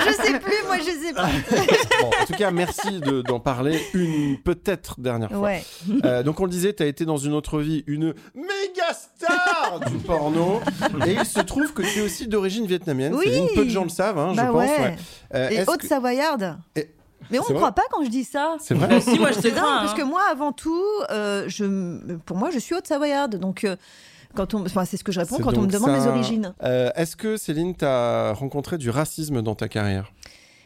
[0.00, 1.26] je sais plus, moi, je sais pas.
[2.02, 5.40] Bon, en tout cas, merci de- d'en parler une peut-être dernière fois.
[5.40, 5.64] Ouais.
[6.04, 9.80] Euh, donc on le disait, tu as été dans une autre vie une méga star
[9.90, 10.60] du porno.
[11.06, 13.14] Et il se trouve que tu es aussi d'origine vietnamienne.
[13.14, 13.24] Oui.
[13.24, 14.60] Céline, peu de gens le savent, hein, je bah pense.
[14.60, 14.78] ouais.
[14.80, 14.96] ouais.
[15.34, 16.58] Euh, Et est-ce haute que- savoyarde.
[16.74, 16.88] Et-
[17.30, 18.56] Mais on ne croit pas quand je dis ça.
[18.60, 19.78] C'est vrai Si, moi, je te C'est dingue, crois.
[19.80, 19.96] parce hein.
[19.96, 23.36] que moi, avant tout, euh, je, pour moi, je suis haute savoyarde.
[23.36, 23.76] Donc, euh,
[24.34, 25.98] quand on, enfin, c'est ce que je réponds quand on me demande ça.
[26.00, 26.54] mes origines.
[26.62, 30.12] Euh, Est-ce que Céline, tu as rencontré du racisme dans ta carrière?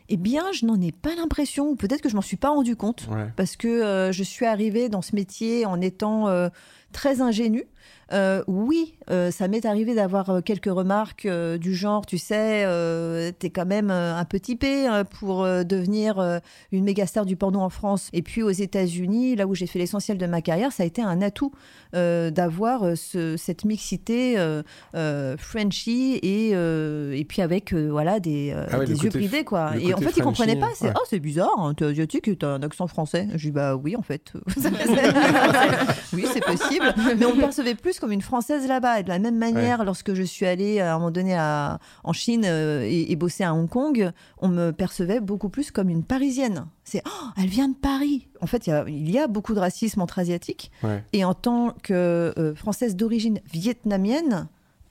[0.08, 2.74] Eh bien, je n'en ai pas l'impression, ou peut-être que je m'en suis pas rendu
[2.74, 3.06] compte.
[3.10, 3.28] Ouais.
[3.36, 6.48] parce que euh, je suis arrivée dans ce métier en étant euh,
[6.92, 7.64] très ingénue.
[8.12, 12.64] Euh, oui, euh, ça m'est arrivé d'avoir euh, quelques remarques euh, du genre, tu sais,
[12.64, 16.38] euh, t'es quand même un peu typé pour euh, devenir euh,
[16.72, 18.08] une méga star du porno en France.
[18.12, 21.02] Et puis aux États-Unis, là où j'ai fait l'essentiel de ma carrière, ça a été
[21.02, 21.52] un atout
[21.94, 24.62] euh, d'avoir ce- cette mixité euh,
[24.94, 29.02] euh, Frenchy et, euh, et puis avec euh, voilà des, euh, Ah ouais, le des
[29.04, 29.72] yeux côté- bridés quoi.
[29.80, 30.76] Et en fait, ils comprenaient Frenchy, pas.
[30.76, 30.92] C'est ouais.
[30.96, 33.28] oh c'est bizarre, hein, t'es asiatique et t'as un accent français.
[33.34, 34.32] Je dis bah oui en fait.
[36.12, 36.92] oui c'est possible.
[37.18, 38.98] Mais on percevait plus comme une française là-bas.
[39.00, 42.12] Et de la même manière, lorsque je suis allée à un moment donné à, en
[42.12, 46.02] Chine euh, et, et bosser à Hong Kong, on me percevait beaucoup plus comme une
[46.02, 46.66] parisienne.
[46.82, 48.26] C'est oh elle vient de Paris.
[48.40, 50.72] En fait, il y a, il y a beaucoup de racisme entre asiatiques.
[50.82, 51.04] Ouais.
[51.12, 54.46] Et en tant que euh, française d'origine vietnamienne, euh, vi- euh,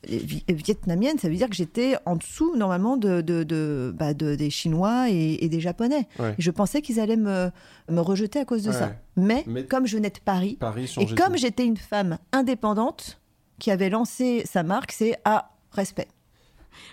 [0.05, 4.49] vietnamienne, ça veut dire que j'étais en dessous normalement de, de, de- bah, de- des
[4.49, 6.07] Chinois et, et des Japonais.
[6.19, 6.31] Ouais.
[6.37, 7.49] Et je pensais qu'ils allaient me,
[7.89, 8.75] me rejeter à cause de Ouais.
[8.75, 8.93] ça.
[9.15, 13.19] Mais, Mais- comme je venais de Paris, Paris et comme j'étais une femme indépendante
[13.59, 16.07] qui avait lancé sa marque, c'est à respect.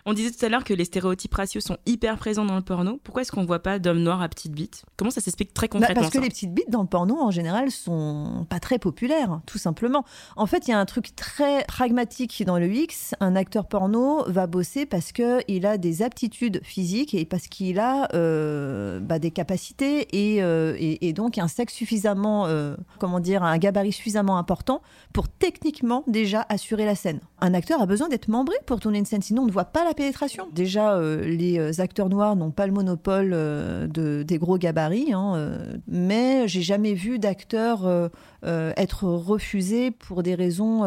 [0.04, 3.00] On disait tout à l'heure que les stéréotypes raciaux sont hyper présents dans le porno.
[3.02, 4.84] Pourquoi est-ce qu'on voit pas d'hommes noirs à petites bites?
[4.96, 7.30] Comment ça s'explique très Bah, concrètement parce que les petites bites dans le porno, en
[7.30, 10.04] général, sont pas très populaires, tout simplement.
[10.36, 13.14] En fait, il y a un truc très pragmatique dans le X.
[13.20, 18.08] Un acteur porno va bosser parce qu'il a des aptitudes physiques et parce qu'il a
[18.14, 23.42] euh, bah, des capacités et, euh, et, et donc un sexe suffisamment, euh, comment dire,
[23.42, 27.20] un gabarit suffisamment important pour techniquement déjà assurer la scène.
[27.40, 29.84] Un acteur a besoin d'être membré pour tourner une scène, sinon on ne voit pas
[29.84, 30.48] la pénétration.
[30.54, 35.12] Déjà, euh, les euh, acteurs noirs n'ont pas le monopole euh, de, des gros gabarits,
[35.12, 38.08] hein, euh, mais j'ai jamais vu d'acteur euh,
[38.42, 40.82] être refusé pour des raisons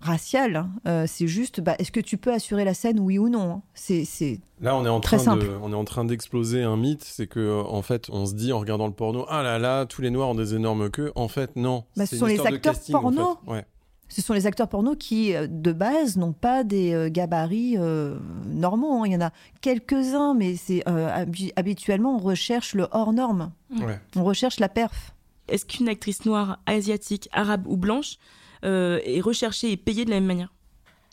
[0.00, 0.66] raciales.
[0.84, 1.04] hein.
[1.06, 3.62] C'est juste, bah, est-ce que tu peux assurer la scène, oui ou non hein.
[3.74, 7.02] C'est Là, on est en Très train de, on est en train d'exploser un mythe,
[7.02, 10.02] c'est que en fait, on se dit en regardant le porno, ah là là, tous
[10.02, 11.12] les noirs ont des énormes queues.
[11.14, 11.84] En fait, non.
[11.96, 13.38] Bah, ce sont les acteurs casting, en porno.
[13.46, 13.50] fait.
[13.52, 13.64] Ouais.
[14.12, 18.18] Ce sont les acteurs porno qui, euh, de base, n'ont pas des euh, gabarits euh,
[18.46, 19.02] normaux.
[19.02, 19.06] hein.
[19.06, 23.52] Il y en a quelques-uns, mais c'est euh, habi- habituellement on recherche le hors norme.
[23.80, 23.98] Ouais.
[24.16, 25.14] On recherche la perf.
[25.48, 28.16] Est-ce qu'une actrice noire, asiatique, arabe ou blanche
[28.64, 30.52] euh, est recherchée et payée de la même manière?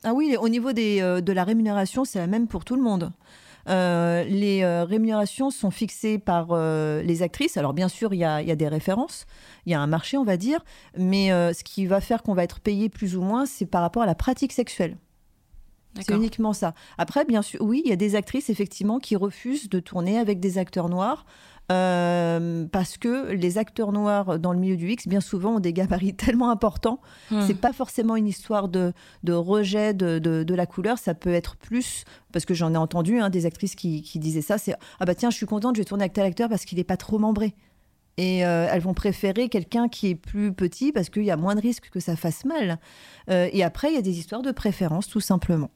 [0.04, 2.82] Ah oui, au niveau des, euh, de la rémunération, c'est la même pour tout le
[2.84, 3.12] monde.
[3.68, 7.58] Euh, les euh, rémunérations sont fixées par euh, les actrices.
[7.58, 9.26] Alors bien sûr, il y a, il y a des références,
[9.66, 10.64] il y a un marché, on va dire,
[10.98, 14.04] mais ce qui va faire qu'on va être payé plus ou moins, c'est par rapport
[14.04, 14.98] à la pratique sexuelle.
[16.00, 16.76] C'est uniquement ça.
[17.00, 20.40] Après, bien sûr, oui, il y a des actrices effectivement qui refusent de tourner avec
[20.40, 21.26] des acteurs noirs.
[21.72, 25.74] Euh, parce que les acteurs noirs dans le milieu du X, bien souvent, ont des
[25.74, 27.02] gabarits tellement importants.
[27.32, 27.42] Hmm.
[27.46, 30.98] C'est pas forcément une histoire de, de rejet de, de- de la couleur.
[30.98, 34.42] Ça peut être plus, parce que j'en ai entendu hein, des actrices qui, qui disaient
[34.42, 36.66] ça c'est Ah bah tiens, je suis contente, je vais tourner avec tel acteur parce
[36.66, 37.54] qu'il est pas trop membré.
[38.20, 41.54] Et euh, elles vont préférer quelqu'un qui est plus petit parce qu'il y a moins
[41.54, 42.80] de risques que ça fasse mal.
[43.30, 45.70] Euh, et après, il y a des histoires de préférence, tout simplement.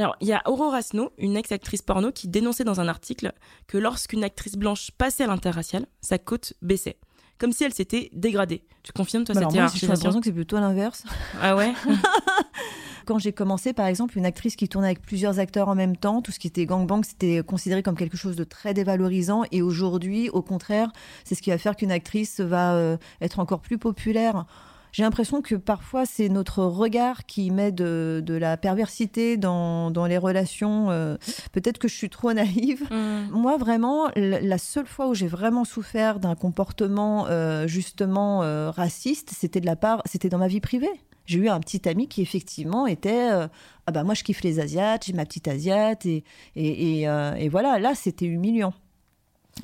[0.00, 3.32] Alors, il y a Aurora Snow, une ex-actrice porno, qui dénonçait dans un article
[3.66, 6.96] que lorsqu'une actrice blanche passait à l'interracial, sa cote baissait.
[7.36, 8.64] Comme si elle s'était dégradée.
[8.82, 11.04] Tu confirmes, toi, Bah cette j'ai l'impression que c'est plutôt l'inverse.
[11.42, 11.74] Ah ouais
[13.06, 16.22] Quand j'ai commencé, par exemple, une actrice qui tournait avec plusieurs acteurs en même temps,
[16.22, 19.42] tout ce qui était gangbang, c'était considéré comme quelque chose de très dévalorisant.
[19.52, 20.90] Et aujourd'hui, au contraire,
[21.24, 24.46] c'est ce qui va faire qu'une actrice va euh, être encore plus populaire.
[24.92, 30.06] J'ai l'impression que parfois c'est notre regard qui met de, de la perversité dans, dans
[30.06, 30.90] les relations.
[30.90, 31.16] euh,
[31.52, 32.82] Peut-être que je suis trop naïve.
[32.90, 33.28] Hmm.
[33.30, 39.30] Moi, vraiment, la seule fois où j'ai vraiment souffert d'un comportement euh, justement euh, raciste,
[39.30, 40.90] c'était de la part, c'était dans ma vie privée.
[41.26, 45.04] J'ai eu un petit ami qui effectivement était ah bah moi je kiffe les asiates,
[45.06, 46.24] j'ai ma petite asiate et
[46.56, 47.06] et, et,
[47.38, 48.72] et voilà là c'était humiliant.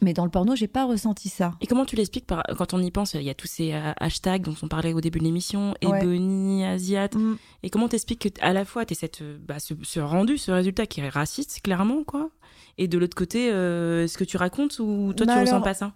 [0.03, 1.55] Mais dans le porno j'ai pas ressenti ça.
[1.61, 2.43] Et comment tu l'expliques par...
[2.59, 5.01] quand on y pense Il y a tous ces euh, hashtags dont on parlait au
[5.01, 6.03] début de l'émission, Ouais.
[6.03, 7.15] Ebony, Asiate.
[7.15, 7.37] Mm.
[7.63, 10.51] Et comment t'expliques que à la fois tu cette euh, bah, ce, ce rendu, ce
[10.51, 12.31] résultat qui est raciste clairement quoi,
[12.79, 15.75] et de l'autre côté euh, ce que tu racontes ou toi tu alors, ressens pas
[15.75, 15.93] ça?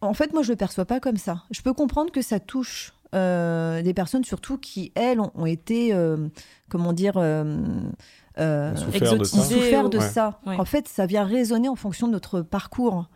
[0.00, 1.44] En fait, moi, je le perçois pas comme ça.
[1.50, 5.94] Je peux comprendre que ça touche euh, des personnes, surtout qui, elles, ont, ont été,
[5.94, 6.28] euh,
[6.68, 7.14] comment dire,
[8.38, 9.42] euh, souffert de ça.
[9.42, 10.08] souffert de Ouais.
[10.08, 10.40] ça.
[10.46, 10.56] Ouais.
[10.56, 13.08] En fait, ça vient résonner en fonction de notre parcours.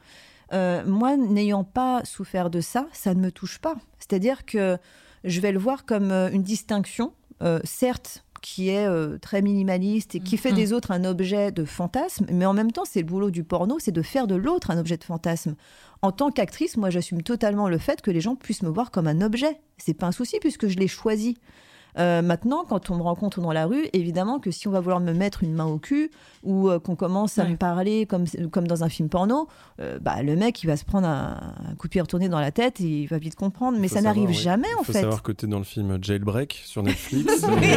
[0.53, 3.74] Euh, moi, n'ayant pas souffert de ça, ça ne me touche pas.
[3.98, 4.77] C'est-à-dire que
[5.24, 10.14] je vais le voir comme euh, une distinction, euh, certes, qui est euh, très minimaliste
[10.14, 10.57] et qui fait Mhm.
[10.57, 13.79] des autres un objet de fantasme, mais en même temps, c'est le boulot du porno,
[13.79, 15.55] c'est de faire de l'autre un objet de fantasme.
[16.03, 19.07] En tant qu'actrice, moi, j'assume totalement le fait que les gens puissent me voir comme
[19.07, 19.62] un objet.
[19.79, 21.38] C'est pas un souci puisque je l'ai choisi.
[21.98, 25.00] Euh, maintenant, quand on me rencontre dans la rue, évidemment que si on va vouloir
[25.00, 26.11] me mettre une main au cul
[26.42, 27.50] ou euh, qu'on commence à Ouais.
[27.50, 29.48] me parler comme, comme dans un film porno,
[29.80, 31.38] euh, bah, le mec, il va se prendre un,
[31.70, 33.78] un coup de pied retourné dans la tête et il va vite comprendre.
[33.78, 34.35] Mais ça n'arrive oui.
[34.35, 35.00] jamais, en Il faut fait.
[35.02, 37.42] savoir que tu es dans le film Jailbreak sur Netflix.
[37.42, 37.76] et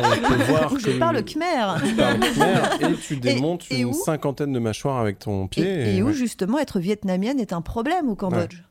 [0.00, 1.74] on peut voir Où je que parle khmer.
[1.86, 2.62] tu parles khmer
[2.92, 5.96] et tu démontes et une où cinquantaine de mâchoires avec ton Et, pied.
[5.96, 6.12] et où ouais.
[6.12, 8.62] justement être vietnamienne est un problème au Cambodge,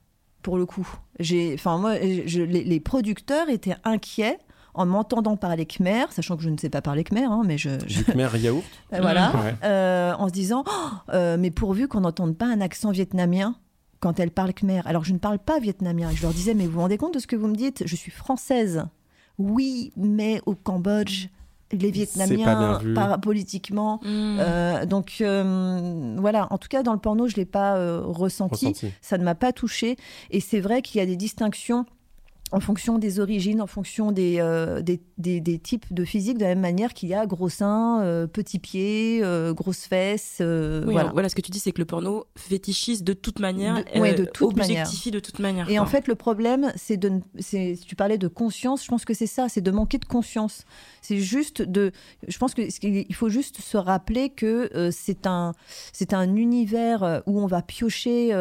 [0.47, 0.87] pour le coup.
[1.19, 4.37] J'ai, enfin moi, je- les, les producteurs étaient inquiets
[4.73, 7.71] en m'entendant parler khmer, sachant que je ne sais pas parler khmer, hein, mais je,
[7.85, 8.63] je- Du khmer yaourt.
[8.91, 9.55] voilà, Ouais.
[9.65, 10.71] euh, en se disant, Oh,
[11.13, 13.55] euh, mais pourvu qu'on n'entende pas un accent vietnamien
[13.99, 14.79] quand elle parle khmer.
[14.85, 16.11] Alors je ne parle pas vietnamien.
[16.11, 17.83] Et je leur disais, mais vous vous rendez compte de ce que vous me dites?
[17.85, 18.85] Je suis française.
[19.37, 21.27] Oui, mais au Cambodge,
[21.71, 24.37] les pas Vietnamiens, par- politiquement, Hmm.
[24.39, 28.67] euh, donc euh, voilà, en tout cas dans le porno, je l'ai pas euh, ressenti.
[28.67, 28.93] Ressenti.
[29.01, 29.97] Ça ne m'a pas touché.
[30.31, 31.85] Et c'est vrai qu'il y a des distinctions
[32.53, 36.43] en fonction des origines, en fonction des, euh, des, des- des types de physique, de
[36.43, 40.37] la même manière qu'il y a gros seins, euh, petits pieds, euh, grosses fesses.
[40.41, 41.27] Oui, voilà.
[41.27, 44.23] ce que tu dis, c'est que le porno fétichise de toute manière, De- ouais, de
[44.23, 45.69] toute objectifie de toute manière.
[45.69, 45.81] Et quoi.
[45.83, 47.11] en fait, le problème, c'est de.
[47.39, 50.63] Si tu parlais de conscience, je pense que c'est ça, c'est de manquer de conscience.
[51.01, 51.91] C'est juste de.
[52.27, 55.53] Je pense qu'il- il faut juste se rappeler que c'est un,
[55.91, 58.31] c'est un univers où on va piocher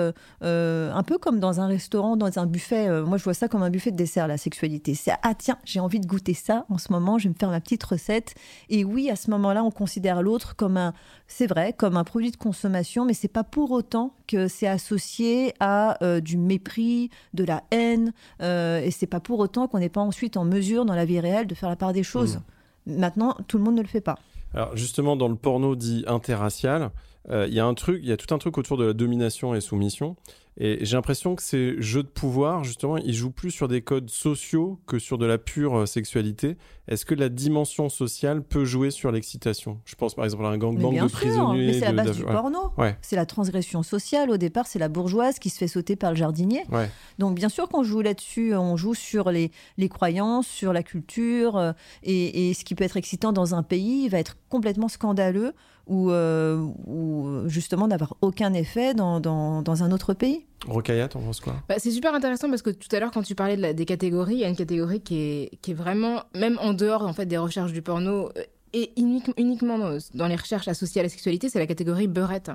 [0.42, 2.88] un peu comme dans un restaurant, dans un buffet.
[3.02, 4.94] Moi, je vois ça comme un buffet dessert, la sexualité.
[4.94, 7.18] C'est ah tiens, j'ai envie de goûter ça en ce moment.
[7.18, 8.34] Je vais me faire ma petite recette.
[8.68, 10.94] Et oui, à ce moment-là, on considère l'autre comme un,
[11.26, 15.54] c'est vrai, comme un produit de consommation, mais c'est pas pour autant que c'est associé
[15.60, 19.88] à euh, du mépris, de la haine, euh, et c'est pas pour autant qu'on n'est
[19.88, 22.40] pas ensuite en mesure dans la vie réelle de faire la part des choses.
[22.86, 24.16] Maintenant, tout le monde ne le fait pas.
[24.54, 26.90] Alors justement, dans le porno dit interracial,
[27.30, 28.92] euh, il y a un truc, il y a tout un truc autour de la
[28.92, 30.16] domination et soumission.
[30.58, 34.08] Et j'ai l'impression que ces jeux de pouvoir, justement, ils jouent plus sur des codes
[34.08, 36.56] sociaux que sur de la pure euh, sexualité.
[36.88, 39.80] Est-ce que la dimension sociale peut jouer sur l'excitation?
[39.84, 41.66] Je pense par exemple à un gangbang de sûr, prisonniers.
[41.66, 42.70] mais c'est la base du porno.
[42.78, 42.96] Ouais.
[43.02, 44.30] C'est la transgression sociale.
[44.30, 46.62] Au départ, c'est la bourgeoise qui se fait sauter par le jardinier.
[46.70, 46.88] Ouais.
[47.18, 48.54] Donc, bien sûr qu'on joue là-dessus.
[48.54, 51.56] On joue sur les, les croyances, sur la culture.
[51.58, 55.52] euh, et, et ce qui peut être excitant dans un pays va être complètement scandaleux
[55.86, 60.45] ou, euh, ou justement n'avoir aucun effet dans, dans, dans un autre pays.
[60.66, 61.54] Rocaille, t'en penses quoi?
[61.68, 63.84] Bah, c'est super intéressant parce que tout à l'heure, quand tu parlais de la- des
[63.84, 67.12] catégories, il y a une catégorie qui est, qui est vraiment, même en dehors en
[67.12, 68.30] fait, des recherches du porno,
[68.72, 72.50] et uniquement dans, les recherches associées à la sexualité, c'est la catégorie beurette.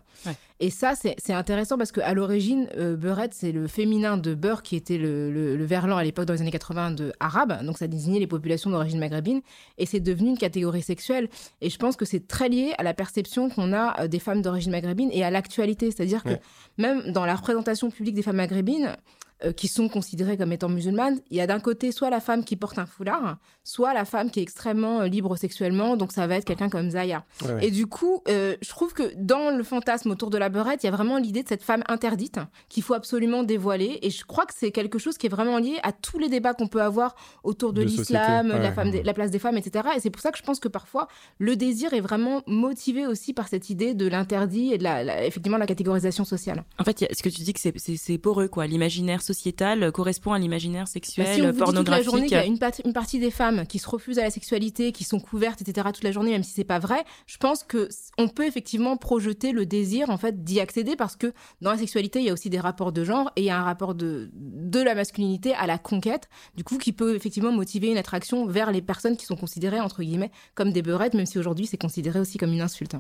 [0.59, 4.75] Et ça, c'est intéressant parce qu'à l'origine, euh, beurette, c'est le féminin de beurre qui
[4.75, 7.65] était le, le, verlan à l'époque dans les années 80 de arabe.
[7.65, 9.41] Donc ça désignait les populations d'origine maghrébine.
[9.77, 11.29] Et c'est devenu une catégorie sexuelle.
[11.61, 14.41] Et je pense que c'est très lié à la perception qu'on a euh, des femmes
[14.41, 15.89] d'origine maghrébine et à l'actualité.
[15.91, 16.37] C'est-à-dire que
[16.77, 18.95] même dans la représentation publique des femmes maghrébines,
[19.43, 22.43] euh, qui sont considérées comme étant musulmanes, il y a d'un côté soit la femme
[22.43, 26.27] qui porte un foulard, soit la femme qui est extrêmement euh, libre sexuellement, donc ça
[26.27, 27.25] va être quelqu'un comme Zaya.
[27.61, 30.87] Et du coup, euh, je trouve que dans le fantasme autour de la beurette, il
[30.87, 33.99] y a vraiment l'idée de cette femme interdite qu'il faut absolument dévoiler.
[34.01, 36.53] Et je crois que c'est quelque chose qui est vraiment lié à tous les débats
[36.53, 39.89] qu'on peut avoir autour de, l'islam, la, femme la place des femmes, etc.
[39.95, 41.07] Et c'est pour ça que je pense que parfois,
[41.39, 45.57] le désir est vraiment motivé aussi par cette idée de l'interdit et de la, effectivement
[45.57, 46.63] la catégorisation sociale.
[46.77, 48.67] En fait, ce que tu dis que c'est poreux, quoi.
[48.67, 51.85] L'imaginaire sociétale correspond à l'imaginaire sexuel, bah, si on pornographique.
[51.85, 54.23] toute la journée qu'il y a une, une, partie des femmes qui se refusent à
[54.23, 55.87] la sexualité, qui sont couvertes, etc.
[55.93, 59.51] toute la journée, même si c'est pas vrai, je pense que on peut effectivement projeter
[59.51, 62.49] le désir en fait d'y accéder parce que dans la sexualité il y a aussi
[62.49, 65.67] des rapports de genre et il y a un rapport de de la masculinité à
[65.67, 69.35] la conquête, du coup qui peut effectivement motiver une attraction vers les personnes qui sont
[69.35, 72.95] considérées entre guillemets comme des beurettes, même si aujourd'hui c'est considéré aussi comme une insulte.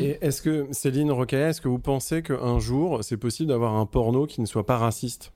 [0.00, 3.86] Et est-ce que Céline Rocaille, est-ce que vous pensez qu'un jour c'est possible d'avoir un
[3.86, 5.32] porno qui ne soit pas raciste?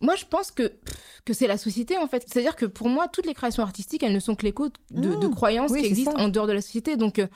[0.00, 0.72] Moi, je pense que,
[1.24, 2.24] que c'est la société, en fait.
[2.26, 5.34] C'est-à-dire que pour moi, toutes les créations artistiques, elles ne sont que l'écho de, mmh.
[5.34, 6.96] croyances qui existent en dehors de la société.
[6.96, 7.26] Donc, euh,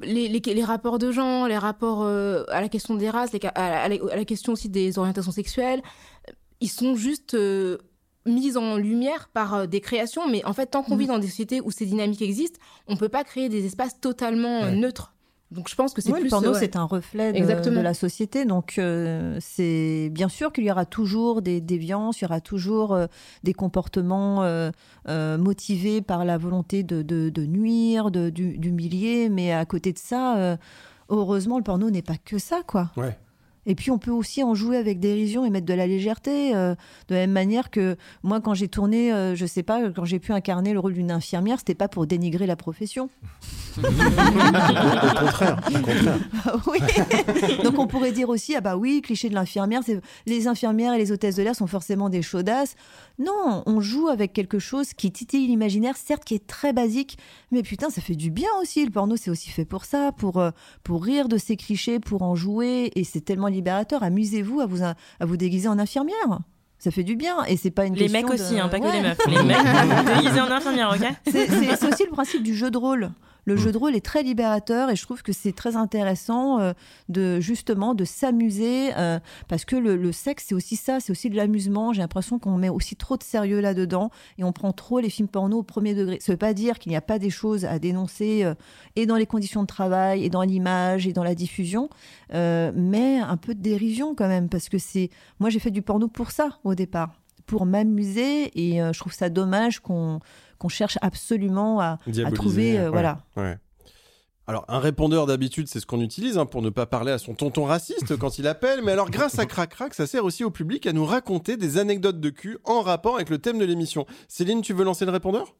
[0.00, 4.24] les, les, rapports de genre, les rapports euh, à la question des races, à, la,
[4.24, 5.82] question aussi des orientations sexuelles,
[6.60, 7.78] ils sont juste euh,
[8.26, 10.28] mis en lumière par des créations.
[10.28, 11.00] Mais en fait, tant qu'on mmh.
[11.00, 14.00] vit dans des sociétés où ces dynamiques existent, on ne peut pas créer des espaces
[14.00, 15.12] totalement neutres
[15.52, 16.24] donc je pense que c'est oui, plus...
[16.24, 18.44] Le porno, c'est un reflet de, la société.
[18.44, 22.94] Donc euh, c'est bien sûr qu'il y aura toujours des déviances, il y aura toujours
[22.94, 23.06] euh,
[23.44, 24.70] des comportements euh,
[25.38, 29.28] motivés par la volonté de, de nuire, d'humilier.
[29.28, 30.58] Mais à côté de ça,
[31.08, 32.90] heureusement, le porno n'est pas que ça, quoi.
[32.96, 33.16] Ouais.
[33.66, 36.74] Et puis on peut aussi en jouer avec dérision et mettre de la légèreté, euh,
[37.08, 40.18] de la même manière que moi quand j'ai tourné, euh, je sais pas, quand j'ai
[40.18, 43.08] pu incarner le rôle d'une infirmière, c'était pas pour dénigrer la profession.
[43.78, 46.18] au contraire, au contraire.
[46.66, 46.78] Oui.
[47.62, 50.98] Donc on pourrait dire aussi ah bah oui, cliché de l'infirmière, c'est les infirmières et
[50.98, 52.74] les hôtesses de l'air sont forcément des chaudasses.
[53.18, 57.18] Non, on joue avec quelque chose qui titille l'imaginaire, certes qui est très basique,
[57.50, 58.84] mais putain, ça fait du bien aussi.
[58.84, 60.50] Le porno c'est aussi fait pour ça, pour euh,
[60.82, 64.02] pour rire de ces clichés, pour en jouer et c'est tellement libérateur.
[64.02, 66.40] Amusez-vous à vous, à vous déguiser en infirmière.
[66.78, 69.02] Ça fait du bien et c'est pas une les mecs aussi hein, pas que les
[69.02, 69.18] meufs.
[69.28, 73.12] Les mecs déguisés en infirmière ok c'est aussi le principe du jeu de rôle
[73.44, 76.72] le jeu de rôle est très libérateur et je trouve que c'est très intéressant euh,
[77.08, 81.36] de justement de s'amuser euh, parce que le, sexe c'est aussi ça, c'est aussi de
[81.36, 81.92] l'amusement.
[81.92, 85.28] J'ai l'impression qu'on met aussi trop de sérieux là-dedans et on prend trop les films
[85.28, 86.18] porno au premier degré.
[86.20, 88.54] Ça veut pas dire qu'il n'y a pas des choses à dénoncer euh,
[88.96, 91.88] et dans les conditions de travail et dans l'image et dans la diffusion,
[92.32, 96.08] mais un peu de dérision quand même parce que c'est moi j'ai fait du porno
[96.08, 97.12] pour ça au départ
[97.46, 100.20] pour m'amuser et je trouve ça dommage qu'on
[100.62, 101.98] qu'on cherche absolument à,
[102.34, 102.78] trouver.
[102.78, 103.18] Euh, voilà.
[104.46, 107.34] Alors, un répondeur d'habitude, c'est ce qu'on utilise hein, pour ne pas parler à son
[107.34, 108.80] tonton raciste quand il appelle.
[108.84, 111.78] Mais alors, grâce à Crac Crac, ça sert aussi au public à nous raconter des
[111.78, 114.06] anecdotes de cul en rapport avec le thème de l'émission.
[114.28, 115.54] Céline, tu veux lancer le répondeur?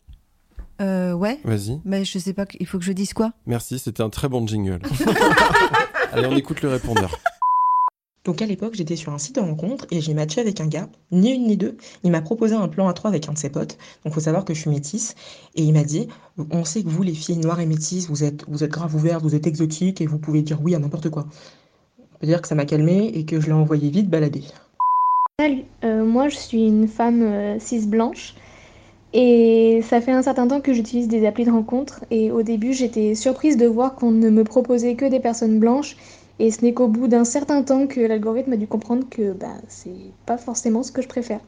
[0.81, 1.41] Euh, Ouais.
[1.45, 1.81] Vas-y.
[1.85, 3.33] Mais je sais pas, il faut que je dise quoi?
[3.47, 4.81] Merci, c'était un très bon jingle.
[6.13, 7.11] Allez, on écoute le répondeur.
[8.25, 10.89] Donc à l'époque, j'étais sur un site de rencontre et j'ai matché avec un gars,
[11.11, 11.77] ni une ni deux.
[12.05, 13.79] Il m'a proposé un plan à trois avec un de ses potes.
[14.05, 15.17] Donc faut savoir que je suis métisse.
[15.57, 16.07] Et il m'a dit
[16.51, 19.23] On sait que vous, les filles noires et métisses, vous êtes, vous êtes grave ouvertes,
[19.23, 21.27] vous êtes exotiques et vous pouvez dire oui à n'importe quoi.
[21.99, 24.45] On peut dire que ça m'a calmé et que je l'ai envoyé vite balader.
[25.41, 28.35] Salut, euh, moi je suis une femme euh, cis blanche.
[29.15, 32.05] Et ça fait un certain temps que j'utilise des applis de rencontre.
[32.11, 35.97] Et au début, j'étais surprise de voir qu'on ne me proposait que des personnes blanches
[36.39, 39.57] et ce n'est qu'au bout d'un certain temps que l'algorithme a dû comprendre que bah,
[39.69, 41.41] c'est pas forcément ce que je préfère.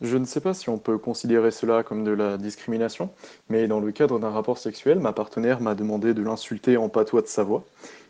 [0.00, 3.10] Je ne sais pas si on peut considérer cela comme de la discrimination,
[3.50, 7.20] mais dans le cadre d'un rapport sexuel, ma partenaire m'a demandé de l'insulter en patois
[7.20, 7.64] de Savoie.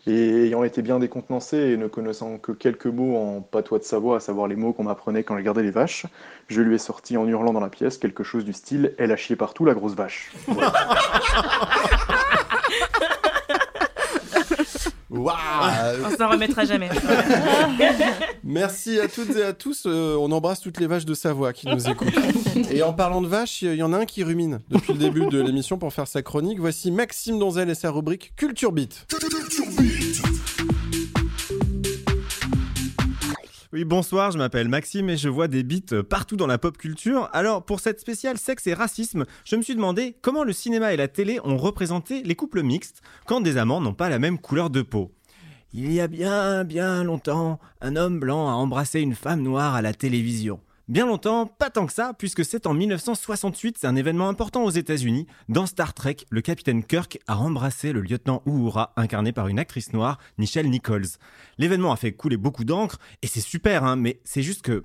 [0.07, 4.17] Et ayant été bien décontenancé et ne connaissant que quelques mots en patois de Savoie,
[4.17, 6.07] à savoir les mots qu'on m'apprenait quand je gardais les vaches,
[6.47, 9.17] je lui ai sorti en hurlant dans la pièce quelque chose du style Elle a
[9.17, 10.33] chié partout, la grosse vache.
[15.21, 16.89] Waouh On s'en remettra jamais.
[18.45, 19.85] Merci à toutes et à tous.
[19.87, 22.09] Euh, on embrasse toutes les vaches de Savoie qui nous écoutent.
[22.71, 25.27] Et en parlant de vaches, il y en a un qui rumine depuis le début
[25.27, 26.59] de l'émission pour faire sa chronique.
[26.59, 29.07] Voici Maxime Donzel et sa rubrique Culture Beat.
[33.73, 37.29] Oui, bonsoir, je m'appelle Maxime et je vois des beats partout dans la pop culture.
[37.33, 40.97] Alors, pour cette spéciale sexe et racisme, je me suis demandé comment le cinéma et
[40.97, 44.71] la télé ont représenté les couples mixtes quand des amants n'ont pas la même couleur
[44.71, 45.13] de peau.
[45.73, 49.83] Il y a bien, bien longtemps, un homme blanc a embrassé une femme noire à
[49.83, 50.59] la télévision.
[50.89, 54.71] Bien longtemps, pas tant que ça, puisque c'est en 1968, c'est un événement important aux
[54.71, 55.29] États-Unis.
[55.49, 59.93] Dans Star Trek, le capitaine Kirk a embrassé le lieutenant Uhura, incarné par une actrice
[59.93, 61.07] noire, Nichelle Nichols.
[61.59, 64.83] L'événement a fait couler beaucoup d'encre, et c'est super, hein, mais c'est juste que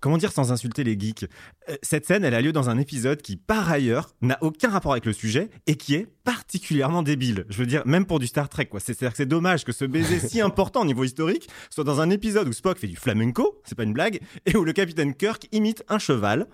[0.00, 1.26] Comment dire sans insulter les geeks?
[1.68, 4.92] Euh, Cette scène, elle a lieu dans un épisode qui, par ailleurs, n'a aucun rapport
[4.92, 7.44] avec le sujet et qui est particulièrement débile.
[7.50, 8.80] Je veux dire, même pour du Star Trek, quoi.
[8.80, 12.08] C'est-à-dire que c'est dommage que ce baiser si important au niveau historique soit dans un
[12.08, 15.46] épisode où Spock fait du flamenco, c'est pas une blague, et où le capitaine Kirk
[15.52, 16.46] imite un cheval.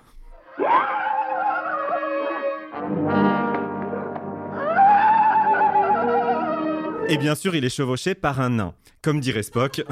[7.09, 8.75] Et bien sûr, il est chevauché par un nain.
[9.03, 9.85] Comme dirait Spock.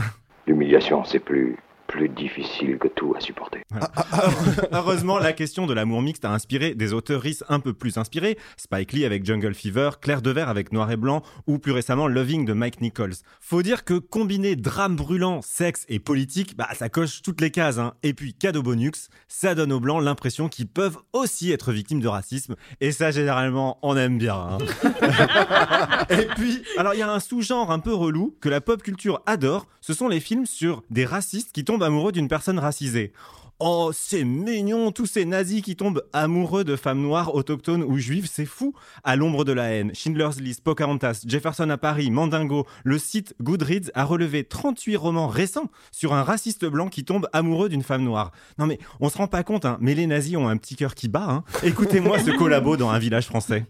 [0.49, 1.57] L'humiliation, c'est plus
[1.95, 3.63] plus difficile que tout à supporter.
[3.73, 4.31] Ah, ah, ah,
[4.73, 8.93] heureusement, la question de l'amour mixte a inspiré des auteurs un peu plus inspirés, Spike
[8.93, 12.53] Lee avec Jungle Fever, Claire Devers avec Noir et Blanc, ou plus récemment Loving de
[12.53, 13.15] Mike Nichols.
[13.41, 17.79] Faut dire que combiner drame brûlant, sexe et politique, bah ça coche toutes les cases.
[17.79, 17.95] Hein.
[18.03, 22.09] Et puis cadeau bonus, ça donne aux blancs l'impression qu'ils peuvent aussi être victimes de
[22.09, 22.57] racisme.
[22.81, 24.35] Et ça, généralement, on aime bien.
[24.35, 24.59] Hein.
[26.11, 29.23] et puis, alors il y a un sous-genre un peu relou que la pop culture
[29.27, 33.13] adore, ce sont les films sur des racistes qui tombent amoureux d'une personne racisée.
[33.61, 38.29] Oh, c'est mignon, tous ces nazis qui tombent amoureux de femmes noires, autochtones ou juives,
[38.31, 38.75] c'est fou.
[39.05, 43.91] À l'ombre de la haine, Schindler's List, Pocahontas, Jefferson à Paris, Mandingo, le site Goodreads
[43.95, 48.33] a relevé 38 romans récents sur un raciste blanc qui tombe amoureux d'une femme noire.
[48.59, 50.97] Non mais, on se rend pas compte, hein, mais les nazis ont un petit cœur
[50.97, 51.27] qui bat.
[51.29, 51.45] Hein.
[51.63, 53.67] Écoutez-moi ce collabo dans un village français.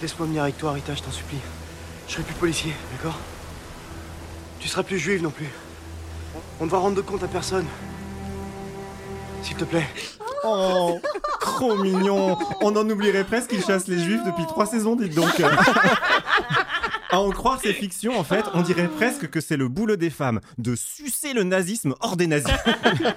[0.00, 1.38] Laisse-moi venir avec toi, Rita, je t'en supplie.
[2.06, 3.18] Je serai plus policier, d'accord?
[4.60, 5.48] Tu seras plus juive non plus.
[6.60, 7.66] On ne va rendre de compte à personne.
[9.42, 9.86] S'il te plaît.
[10.44, 10.98] Oh,
[11.40, 12.36] trop mignon.
[12.60, 15.32] On en oublierait presque qu'il chasse les juifs depuis trois saisons, dites donc.
[17.10, 20.10] À en croire ces fictions, en fait, on dirait presque que c'est le boulot des
[20.10, 22.52] femmes de sucer le nazisme hors des nazis.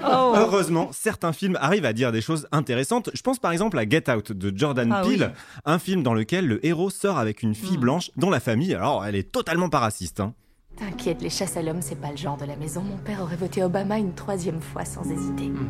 [0.10, 0.34] Oh.
[0.36, 3.10] Heureusement, certains films arrivent à dire des choses intéressantes.
[3.14, 5.34] Je pense par exemple à Get Out de Jordan ah Peele,
[5.66, 7.82] un film dans lequel le héros sort avec une fille hmm.
[7.82, 10.20] blanche dont la famille, alors elle est totalement pas raciste.
[10.20, 10.34] Hein.
[10.78, 12.82] T'inquiète, les chasses à l'homme, c'est pas le genre de la maison.
[12.82, 15.48] Mon père aurait voté Obama une troisième fois sans hésiter.
[15.48, 15.70] Hmm.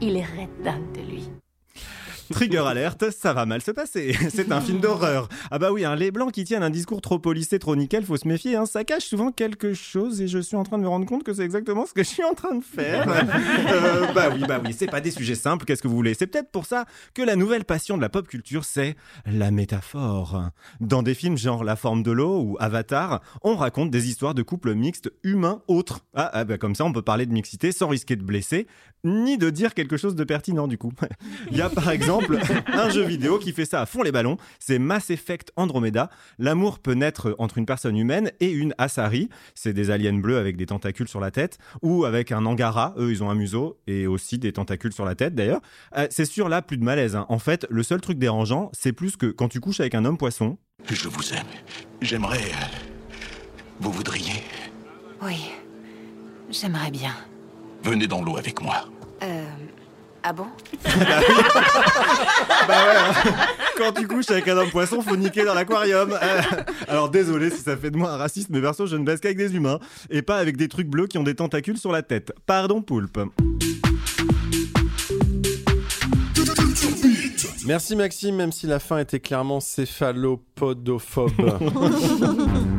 [0.00, 1.28] Il est red dingue de lui.
[2.30, 4.16] Trigger alerte, ça va mal se passer.
[4.28, 5.28] C'est un film d'horreur.
[5.50, 8.16] Ah bah oui, hein, les blancs qui tiennent un discours trop polissé, trop nickel, faut
[8.16, 8.56] se méfier.
[8.56, 11.22] Hein, ça cache souvent quelque chose et je suis en train de me rendre compte
[11.22, 13.06] que c'est exactement ce que je suis en train de faire.
[13.66, 16.14] Euh, bah oui, bah oui, c'est pas des sujets simples, qu'est-ce que vous voulez?
[16.14, 18.96] C'est peut-être pour ça que la nouvelle passion de la pop culture, c'est
[19.26, 20.50] la métaphore.
[20.80, 24.42] Dans des films genre La forme de l'eau ou Avatar, on raconte des histoires de
[24.42, 26.00] couples mixtes humains autres.
[26.14, 28.66] Ah, ah bah comme ça, on peut parler de mixité sans risquer de blesser,
[29.06, 30.92] ni de dire quelque chose de pertinent du coup.
[31.50, 34.36] Il y a par exemple un jeu vidéo qui fait ça à fond les ballons.
[34.58, 36.10] C'est Mass Effect Andromeda.
[36.38, 39.28] L'amour peut naître entre une personne humaine et une Asari.
[39.54, 41.58] C'est des aliens bleus avec des tentacules sur la tête.
[41.82, 42.94] Ou avec un Angara.
[42.98, 45.60] Eux, ils ont un museau et aussi des tentacules sur la tête d'ailleurs.
[45.96, 47.16] Euh, c'est sûr, là, plus de malaise.
[47.16, 47.26] Hein.
[47.28, 50.18] En fait, le seul truc dérangeant, c'est plus que quand tu couches avec un homme
[50.18, 50.58] poisson.
[50.88, 51.46] Je vous aime.
[52.00, 52.38] J'aimerais.
[52.38, 52.86] Euh,
[53.80, 54.42] vous voudriez
[55.22, 55.50] Oui.
[56.50, 57.14] J'aimerais bien.
[57.82, 58.88] Venez dans l'eau avec moi.
[60.28, 60.46] Ah bon
[60.82, 60.90] Bah
[62.68, 63.12] ouais, hein.
[63.76, 66.18] quand tu couches avec un homme poisson, faut niquer dans l'aquarium.
[66.20, 66.42] Euh,
[66.88, 69.36] alors désolé si ça fait de moi un raciste, mais perso, je ne baisse qu'avec
[69.36, 69.78] des humains
[70.10, 72.32] et pas avec des trucs bleus qui ont des tentacules sur la tête.
[72.44, 73.20] Pardon, poulpe.
[77.64, 81.30] Merci Maxime, même si la fin était clairement céphalopodophobe.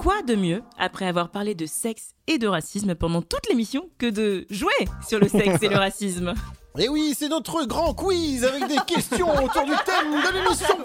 [0.00, 4.08] quoi de mieux, après avoir parlé de sexe et de racisme pendant toute l'émission, que
[4.08, 4.72] de jouer
[5.06, 6.32] sur le sexe et le racisme?
[6.78, 10.78] Et oui, c'est notre grand quiz avec des questions autour du thème de l'émission.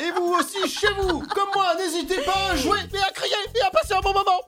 [0.00, 3.62] Et vous aussi, chez vous, comme moi, n'hésitez pas à jouer et à crier et
[3.62, 4.40] à passer un bon moment.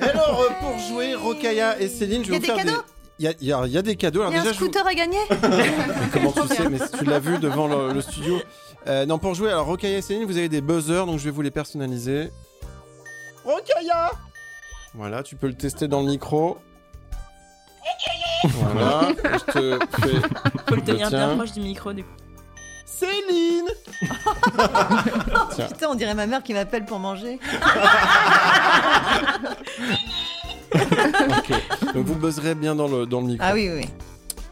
[0.00, 2.72] Alors, euh, pour jouer, Rokaya et Céline, je vais vous faire des...
[3.18, 4.20] Il y, a, il y, a, des cadeaux.
[4.20, 5.18] Alors il y a un scooter à gagner?
[6.12, 8.38] Comment tu sais Mais tu l'as vu devant le, studio.
[8.86, 11.30] Euh, non, pour jouer, alors Rokaya et Céline, vous avez des buzzers, donc je vais
[11.30, 12.30] vous les personnaliser.
[13.46, 14.10] Rokaya
[14.94, 16.58] Voilà, tu peux le tester dans le micro.
[18.44, 20.20] Voilà, je te fais.
[20.68, 22.10] Faut le tenir bien proche du micro du coup.
[22.84, 23.68] Céline
[25.68, 27.38] Putain, on dirait ma mère qui m'appelle pour manger.
[30.74, 33.46] ok, donc vous buzzerez bien dans le, dans le micro.
[33.48, 33.88] Ah oui, oui.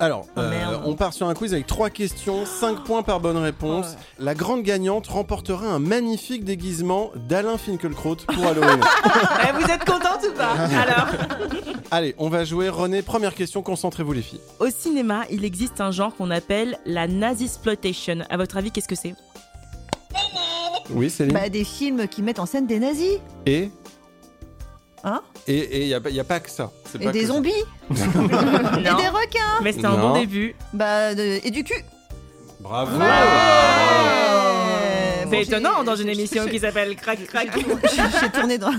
[0.05, 3.39] Alors, Oh, euh, on part sur un quiz avec trois questions, 5 points par bonne
[3.39, 3.97] réponse.
[4.19, 8.81] La grande gagnante remportera un magnifique déguisement d'Alain Finkielkraut pour Halloween.
[9.49, 11.07] Eh, vous êtes contente ou pas Alors,
[11.91, 12.69] Allez, on va jouer.
[12.69, 14.41] René, première question, concentrez-vous les filles.
[14.61, 18.19] au cinéma, il existe un genre qu'on appelle la nazisploitation.
[18.29, 19.15] À votre avis, qu'est-ce que c'est?
[20.91, 23.19] Oui, Céline Bah, des films qui mettent en scène des nazis.
[23.47, 23.71] Et?
[25.05, 26.71] Hein Et il n'y a, a pas que ça.
[26.95, 27.33] Et pas des que ça.
[27.35, 27.51] zombies.
[27.91, 28.97] et Non.
[28.97, 29.61] des requins.
[29.63, 30.09] Mais c'est un Non.
[30.15, 30.55] bon début.
[30.73, 31.85] Bah, de- et du cul.
[32.61, 33.05] Bravo Ouais.
[35.21, 37.49] C'est Bon, étonnant dans une émission qui s'appelle Crac Crac.
[37.55, 38.73] J'ai j'ai tourné dans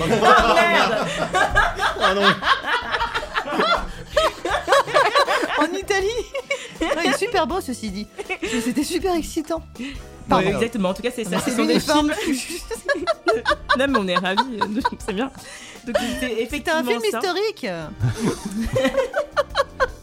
[0.00, 1.06] Ah, merde
[5.58, 6.08] en Italie.
[6.80, 8.06] Non, il est super beau ceci dit.
[8.42, 9.62] C'était super excitant.
[10.28, 10.46] Pardon.
[10.46, 11.38] Ouais, exactement, en tout cas c'est ça.
[11.38, 12.12] C'est Ce sont des l'uniforme.
[12.12, 12.38] films.
[13.78, 14.58] non mais on est ravis,
[15.04, 15.30] c'est bien.
[15.86, 15.96] Donc
[16.50, 17.18] c'était un film ça.
[17.18, 17.66] historique.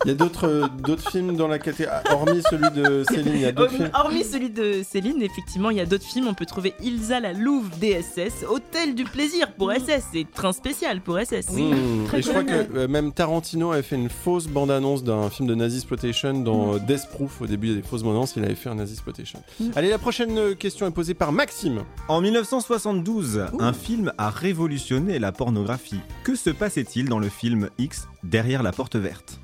[0.06, 3.34] Il y a d'autres euh, d'autres films dans la catégorie, ah, hormis celui de Céline,
[3.36, 3.91] il y a d'autres films.
[3.93, 6.28] Hormis celui de Céline, effectivement, il y a d'autres films.
[6.28, 11.02] On peut trouver Ilsa la Louve DSS, Hôtel du plaisir pour SS, c'est train spécial
[11.02, 11.52] pour SS.
[11.52, 12.06] Mmh.
[12.08, 15.47] très Et je crois que euh, même Tarantino avait fait une fausse bande-annonce d'un film
[15.47, 17.41] de Nazi Exploitation dans euh, Death Proof.
[17.41, 19.41] Au début, il y a des fausses bandes-annonces, il avait fait un Nazi Exploitation.
[19.76, 21.84] Allez, la prochaine euh, question est posée par Maxime.
[22.08, 25.99] En 1972, un film a révolutionné la pornographie.
[26.24, 29.39] Que se passait-il dans le film X Derrière la porte verte?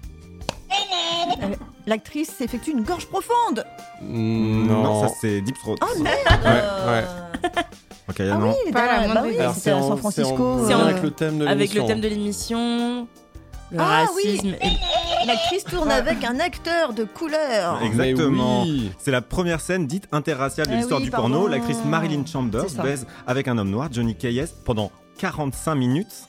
[1.85, 3.65] L'actrice effectue une gorge profonde.
[4.01, 5.75] Non, ça c'est Deep Throat.
[5.81, 6.17] Oh merde.
[6.43, 7.03] Ouais, ouais.
[8.09, 8.55] Ok, Ah non.
[8.65, 10.61] oui, Pas la bah oui, c'était à San Francisco.
[10.65, 11.51] C'est en- avec le thème de l'émission.
[11.51, 13.07] Avec le thème de l'émission,
[13.71, 14.23] le Ah oui.
[14.38, 14.55] racisme.
[14.61, 14.77] et-
[15.27, 17.81] L'actrice tourne avec un acteur de couleur.
[17.83, 18.63] Exactement.
[18.63, 18.91] Oui.
[18.97, 21.29] C'est la première scène dite interraciale de Eh l'histoire oui, du pardon.
[21.31, 21.47] porno.
[21.49, 26.27] L'actrice Marilyn Chambers baise avec un homme noir, Johnny Kayes, pendant 45 minutes.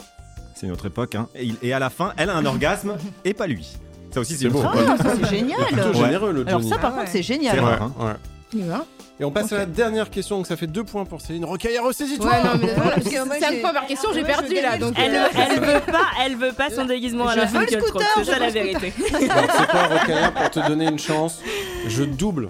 [0.56, 1.14] C'est une autre époque.
[1.14, 1.28] Hein.
[1.36, 3.76] Et, il- et à la fin, elle a un orgasme et pas lui.
[4.12, 4.62] Ça aussi, c'est C'est beau.
[4.64, 5.58] Ah, ça c'est génial.
[5.66, 6.70] Plutôt généreux, le Alors Johnny.
[6.70, 7.54] ça par Ah contre c'est génial.
[7.56, 7.92] C'est Ouais, rare, hein.
[8.06, 8.12] ouais.
[8.54, 8.84] Il va.
[9.20, 11.44] Et on passe à la dernière question, donc ça fait deux points pour Céline.
[11.44, 13.86] Rocaille, ressaisis-toi Ouais, non, mais voilà, parce que Parce que moi, 5 j'ai- points par
[13.86, 14.78] question, j'ai Moi, je perdu là.
[14.78, 17.60] Donc, Elle, euh, elle veut pas, elle veut pas son déguisement à Je la veux
[17.60, 18.92] le scooter, c'est je ça veux la le vérité.
[19.30, 21.40] Alors, c'est quoi, Rocaille, pour te donner une chance
[21.88, 22.46] Je double.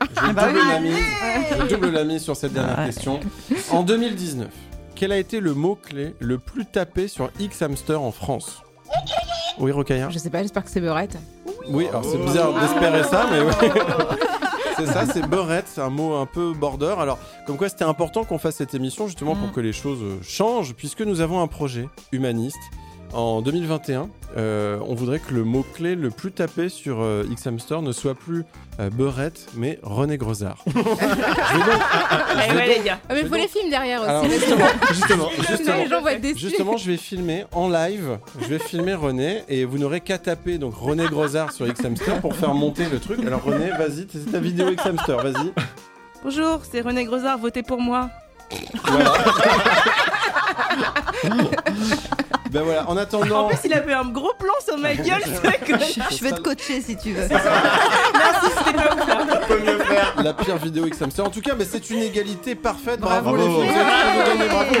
[0.00, 0.96] Je bah double la mise.
[1.60, 2.86] Je double la mise sur cette dernière Ouais.
[2.86, 3.20] question.
[3.70, 4.48] En 2019,
[4.94, 8.62] quel a été le mot-clé le plus tapé sur X Hamster en France?
[9.58, 11.16] Oui, Rocaille Je sais pas, j'espère que c'est Beurette.
[11.68, 13.52] Oui, alors c'est bizarre d'espérer ça, mais oui.
[14.76, 16.94] c'est ça, c'est beurette, c'est un mot un peu border.
[16.98, 19.52] Alors, comme quoi c'était important qu'on fasse cette émission justement pour Mm.
[19.52, 22.58] que les choses changent, puisque nous avons un projet humaniste.
[23.16, 27.90] En 2021, euh, on voudrait que le mot-clé le plus tapé sur euh, X-Hamster ne
[27.92, 28.44] soit plus
[28.78, 30.62] euh, beurette, mais René Grosard.
[30.66, 32.98] Je vais donc- ouais, les gars.
[33.08, 34.10] Ah, mais il faut les films derrière aussi.
[34.10, 36.40] Alors, justement, justement, justement, les gens vont être déçus.
[36.40, 38.18] Justement, je vais filmer en live.
[38.38, 42.36] Je vais filmer René et vous n'aurez qu'à taper donc René Grosard sur X-Hamster pour
[42.36, 43.20] faire monter le truc.
[43.26, 45.54] Alors René, vas-y, c'est ta vidéo X-Hamster, vas-y.
[46.22, 48.10] Bonjour, c'est René Grosard, votez pour moi.
[48.84, 49.14] Voilà.
[52.56, 53.44] ben voilà, en attendant.
[53.44, 55.20] En plus, il a fait un gros plan sur ma gueule,
[55.66, 55.76] con.
[56.10, 57.28] Je vais te coacher si tu veux.
[57.28, 59.36] Merci, c'était pas ouf, là.
[59.46, 61.26] peut mieux faire la pire vidéo X-Hamster.
[61.26, 63.00] En tout cas, ben, c'est une égalité parfaite.
[63.00, 63.60] Bravo, Bravo.
[63.62, 63.74] les filles,
[64.38, 64.74] vous Bravo.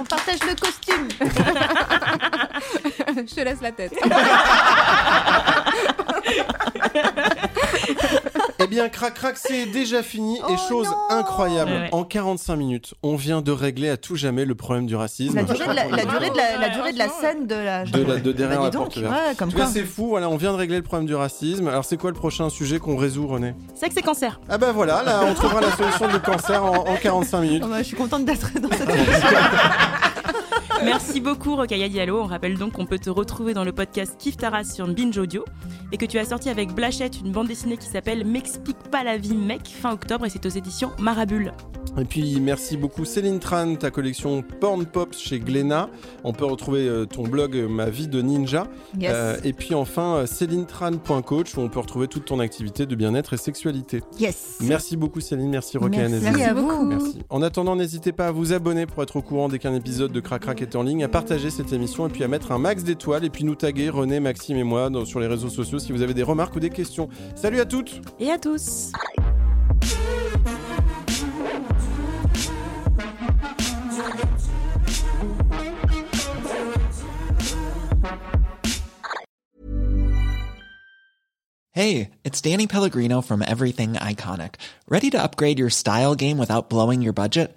[0.00, 1.08] On partage le costume.
[3.28, 3.92] Je te laisse la tête.
[8.64, 10.38] Eh bien, crac crac, c'est déjà fini.
[10.48, 11.88] et chose incroyable, Ouais, ouais.
[11.92, 15.34] en 45 minutes, on vient de régler à tout jamais le problème du racisme.
[15.36, 17.84] La durée de la, la durée de la, la durée de la scène de la.
[17.84, 19.12] de, la- de derrière Bah, la dis donc, porte verte.
[19.14, 19.72] ouais, comme en tout cas, quoi.
[19.72, 20.08] c'est fou.
[20.08, 21.68] Voilà, on vient de régler le problème du racisme.
[21.68, 23.54] Alors, c'est quoi le prochain sujet qu'on résout, René?
[23.74, 24.40] C'est que c'est cancer.
[24.48, 27.62] Ah bah voilà, là, on trouvera la solution du cancer en, en 45 minutes.
[27.64, 28.88] Oh, bah, je suis contente d'être dans cette
[30.84, 32.20] Merci beaucoup Rokhaya Diallo.
[32.20, 35.44] On rappelle donc qu'on peut te retrouver dans le podcast Kif Taras sur Binge Audio
[35.92, 39.16] et que tu as sorti avec Blachette une bande dessinée qui s'appelle M'explique pas la
[39.16, 41.52] vie mec fin octobre et c'est aux éditions Marabule.
[42.00, 45.88] Et puis, merci beaucoup Céline Tran, ta collection Porn Pops chez Glénat.
[46.24, 48.66] On peut retrouver euh, ton blog euh, Ma vie de ninja.
[48.98, 49.12] Yes.
[49.14, 53.36] Euh, et puis enfin, célinetran.coach où on peut retrouver toute ton activité de bien-être et
[53.36, 54.02] sexualité.
[54.18, 54.56] Yes.
[54.60, 56.42] Merci beaucoup Céline, merci Rokhaya Merci Nezzi.
[56.42, 56.84] à vous.
[56.84, 57.18] Merci.
[57.30, 60.20] En attendant, n'hésitez pas à vous abonner pour être au courant dès qu'un épisode de
[60.20, 62.84] Crac Crac est en ligne, à partager cette émission et puis à mettre un max
[62.84, 65.92] d'étoiles et puis nous taguer René, Maxime et moi dans- sur les réseaux sociaux si
[65.92, 67.08] vous avez des remarques ou des questions.
[67.34, 68.90] Salut à toutes Et à tous.
[81.72, 84.56] Hey, it's Danny Pellegrino from Everything Iconic.
[84.88, 87.56] Ready to upgrade your style game without blowing your budget?